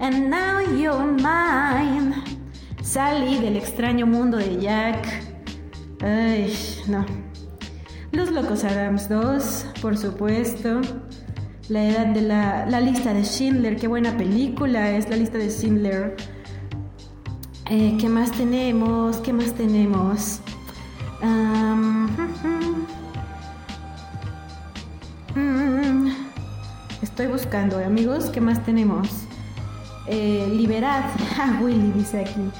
[0.00, 2.14] and now you're mine.
[2.82, 5.06] Sally del extraño mundo de Jack.
[6.00, 6.50] Ay,
[6.88, 7.04] no.
[8.10, 10.80] Los Locos Adams 2, por supuesto.
[11.68, 15.50] La edad de la, la lista de Schindler, qué buena película es la lista de
[15.50, 16.16] Schindler.
[17.68, 19.18] Eh, ¿Qué más tenemos?
[19.18, 20.40] ¿Qué más tenemos?
[25.34, 26.08] Mm,
[27.02, 29.08] estoy buscando, amigos, ¿qué más tenemos?
[30.06, 31.04] Eh, liberad
[31.38, 32.50] a Willy, dice aquí.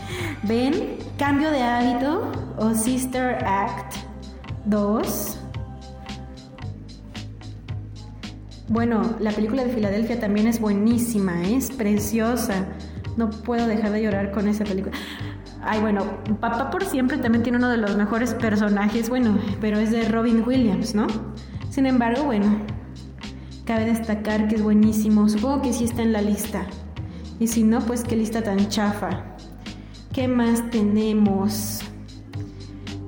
[0.43, 0.99] ¿Ven?
[1.19, 3.95] Cambio de hábito o Sister Act
[4.65, 5.39] 2.
[8.69, 12.67] Bueno, la película de Filadelfia también es buenísima, es preciosa.
[13.17, 14.97] No puedo dejar de llorar con esa película.
[15.67, 16.05] Ay, bueno,
[16.41, 20.45] Papá por siempre también tiene uno de los mejores personajes, bueno, pero es de Robin
[20.47, 21.07] Williams, ¿no?
[21.71, 22.61] Sin embargo, bueno,
[23.65, 25.29] cabe destacar que es buenísimo.
[25.29, 26.67] Supongo que sí está en la lista.
[27.39, 29.25] Y si no, pues qué lista tan chafa.
[30.13, 31.81] ¿Qué más tenemos?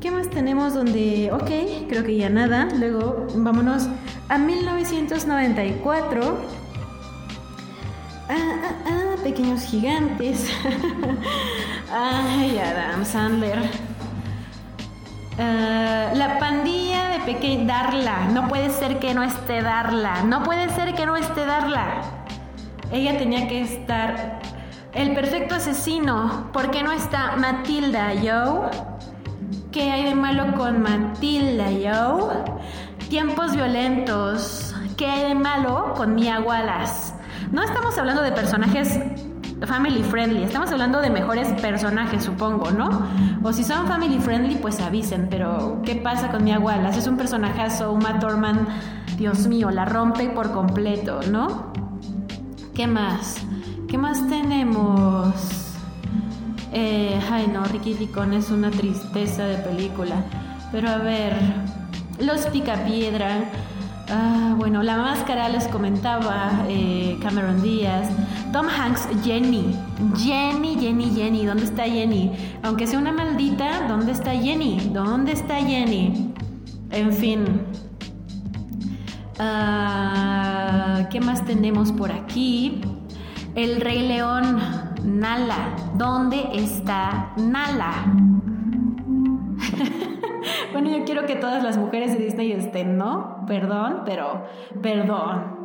[0.01, 2.69] ¿Qué más tenemos donde, ok, creo que ya nada.
[2.79, 3.89] Luego vámonos
[4.29, 6.39] a 1994.
[8.29, 10.51] Ah, ah, ah, pequeños gigantes.
[11.90, 13.59] Ay, Adam Sandler.
[15.39, 17.66] Ah, la pandilla de pequeño.
[17.66, 18.28] Darla.
[18.32, 20.23] No puede ser que no esté Darla.
[20.24, 22.02] No puede ser que no esté Darla.
[22.93, 24.40] Ella tenía que estar.
[24.93, 26.51] El perfecto asesino.
[26.52, 28.69] ¿Por qué no está Matilda, yo?
[29.73, 32.32] ¿Qué hay de malo con Matilda, yo?
[33.09, 34.74] Tiempos violentos.
[34.97, 37.15] ¿Qué hay de malo con Mia Wallace?
[37.52, 38.98] No estamos hablando de personajes
[39.67, 43.07] family friendly, estamos hablando de mejores personajes, supongo, ¿no?
[43.43, 47.01] O si son family friendly, pues avisen, pero ¿qué pasa con Mia Wallace?
[47.01, 48.69] Es un personajazo, Uma Thurman,
[49.17, 51.73] Dios mío, la rompe por completo, ¿no?
[52.75, 53.37] ¿Qué más?
[53.89, 55.35] ¿Qué más tenemos?
[56.73, 60.17] Eh, ay no, Ricky Ricón es una tristeza de película.
[60.71, 61.35] Pero a ver,
[62.21, 63.45] Los Picapiedra.
[64.11, 68.09] Ah, bueno, la máscara les comentaba eh, Cameron Díaz.
[68.53, 69.77] Tom Hanks, Jenny.
[70.17, 71.45] Jenny, Jenny, Jenny.
[71.45, 72.33] ¿Dónde está Jenny?
[72.63, 74.91] Aunque sea una maldita, ¿dónde está Jenny?
[74.95, 76.33] ¿Dónde está Jenny?
[76.91, 77.61] En fin.
[79.39, 82.81] Ah, ¿Qué más tenemos por aquí?
[83.55, 84.59] El Rey León,
[85.05, 85.77] Nala.
[85.97, 87.93] ¿Dónde está Nala?
[90.73, 93.38] bueno, yo quiero que todas las mujeres de Disney estén, ¿no?
[93.49, 94.45] Perdón, pero
[94.83, 95.59] perdón.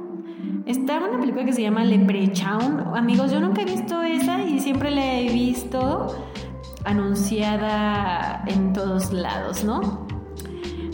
[0.65, 2.95] Está una película que se llama Leprechaun.
[2.95, 6.07] Amigos, yo nunca he visto esa y siempre la he visto
[6.85, 10.07] anunciada en todos lados, ¿no?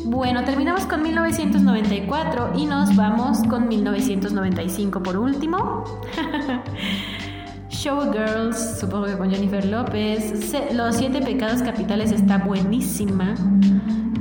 [0.06, 5.84] Bueno, terminamos con 1994 y nos vamos con 1995 por último.
[7.70, 10.54] Showgirls, supongo que con Jennifer López.
[10.74, 13.36] Los siete pecados capitales está buenísima.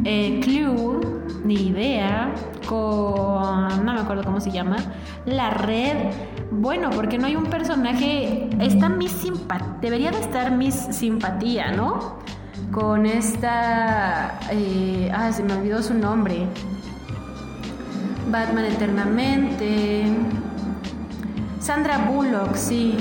[0.05, 1.18] Eh, Clue,
[1.49, 2.33] ni idea.
[2.69, 3.85] Con.
[3.85, 4.77] No me acuerdo cómo se llama.
[5.25, 5.97] La red.
[6.51, 8.49] Bueno, porque no hay un personaje.
[8.61, 9.77] Está Miss Simpatía.
[9.81, 12.19] Debería de estar Miss Simpatía, ¿no?
[12.71, 14.39] Con esta.
[14.39, 16.47] ah, se me olvidó su nombre.
[18.31, 20.05] Batman Eternamente.
[21.61, 22.97] Sandra Bullock, sí.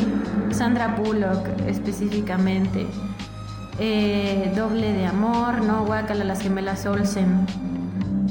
[0.52, 2.88] Sandra Bullock específicamente.
[3.80, 7.46] Eh, doble de amor, no, guácala las gemelas Olsen.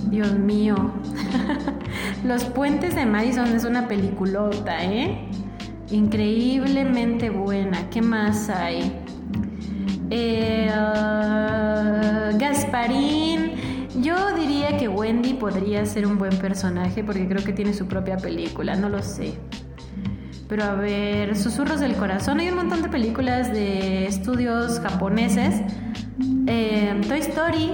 [0.06, 0.74] Dios mío.
[2.24, 5.28] Los puentes de Madison es una peliculota, ¿eh?
[5.90, 7.88] Increíblemente buena.
[7.90, 8.92] ¿Qué más hay?
[10.10, 13.52] Eh, ah, Gasparín.
[14.00, 18.16] Yo diría que Wendy podría ser un buen personaje porque creo que tiene su propia
[18.16, 19.34] película, no lo sé.
[20.48, 22.38] Pero a ver, Susurros del Corazón.
[22.40, 25.62] Hay un montón de películas de estudios japoneses.
[26.46, 27.70] Eh, Toy Story,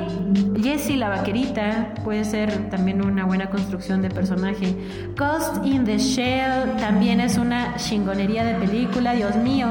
[0.61, 4.77] Jessie la vaquerita, puede ser también una buena construcción de personaje.
[5.17, 9.69] Ghost in the Shell también es una chingonería de película, Dios mío.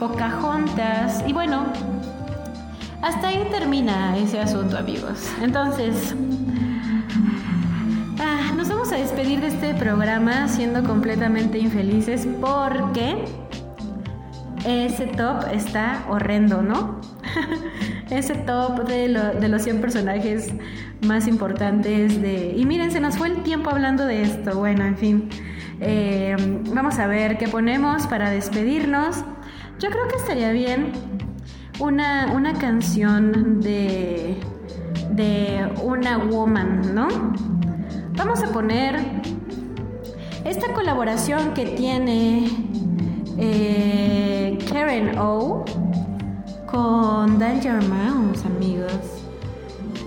[0.00, 1.22] Pocahontas.
[1.28, 1.66] Y bueno,
[3.02, 5.28] hasta ahí termina ese asunto, amigos.
[5.40, 6.14] Entonces,
[8.18, 13.26] ah, nos vamos a despedir de este programa siendo completamente infelices porque
[14.64, 17.11] ese top está horrendo, ¿no?
[18.10, 20.52] ese top de, lo- de los 100 personajes
[21.06, 22.54] más importantes de...
[22.56, 24.58] Y miren, se nos fue el tiempo hablando de esto.
[24.58, 25.28] Bueno, en fin.
[25.80, 26.36] Eh,
[26.72, 29.16] vamos a ver qué ponemos para despedirnos.
[29.80, 30.92] Yo creo que estaría bien
[31.80, 34.36] una, una canción de,
[35.10, 37.08] de una woman, ¿no?
[38.16, 39.00] Vamos a poner
[40.44, 42.46] esta colaboración que tiene
[43.38, 45.64] eh, Karen O
[46.72, 49.22] con Danger Mouse, amigos.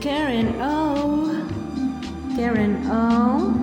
[0.01, 1.27] Karen O.
[2.35, 3.53] Karen O.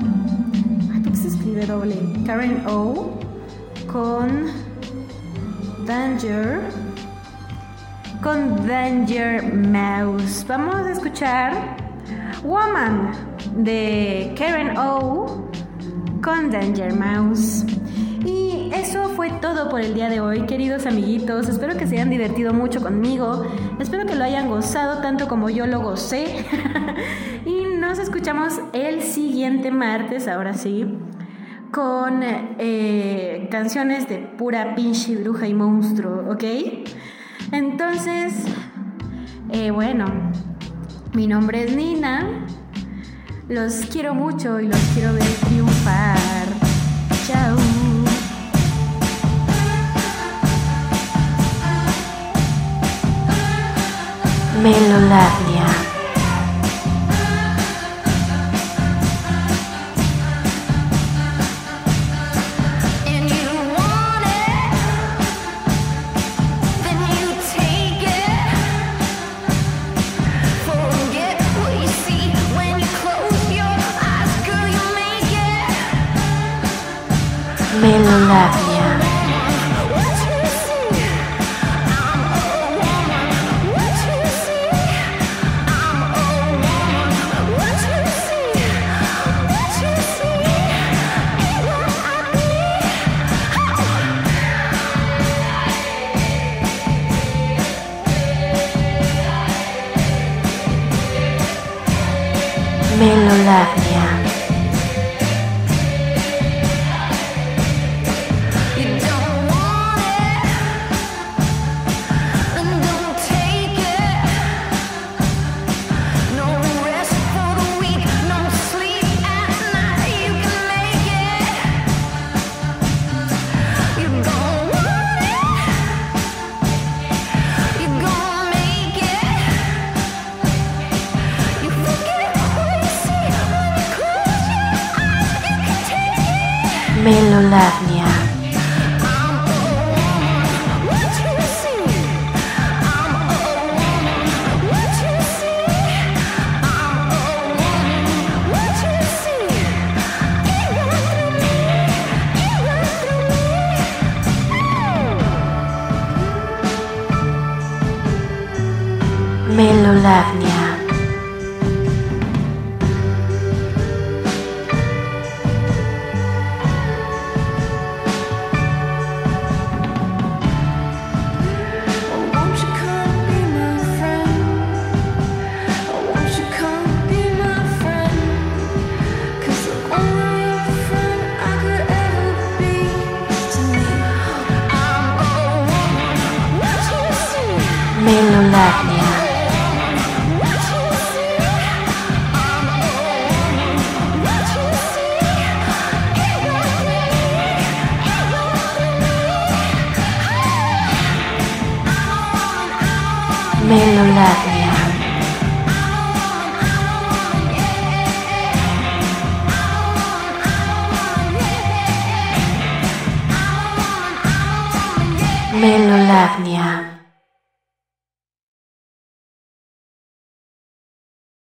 [0.93, 1.97] Ay, ¿por qué se escribe doble?
[2.25, 3.19] Karen O
[3.93, 4.47] con
[5.85, 6.61] Danger.
[8.23, 10.45] Con Danger Mouse.
[10.47, 11.77] Vamos a escuchar
[12.45, 13.11] Woman
[13.57, 15.49] de Karen O
[16.23, 17.65] con Danger Mouse.
[18.75, 21.47] Eso fue todo por el día de hoy, queridos amiguitos.
[21.47, 23.45] Espero que se hayan divertido mucho conmigo.
[23.79, 26.47] Espero que lo hayan gozado tanto como yo lo gocé.
[27.45, 30.87] y nos escuchamos el siguiente martes, ahora sí,
[31.71, 36.45] con eh, canciones de pura pinche bruja y monstruo, ¿ok?
[37.53, 38.33] Entonces,
[39.51, 40.07] eh, bueno,
[41.13, 42.47] mi nombre es Nina.
[43.51, 46.17] Los quiero mucho y los quiero ver triunfar.
[47.27, 47.82] Chao.
[54.63, 55.92] Melolavia.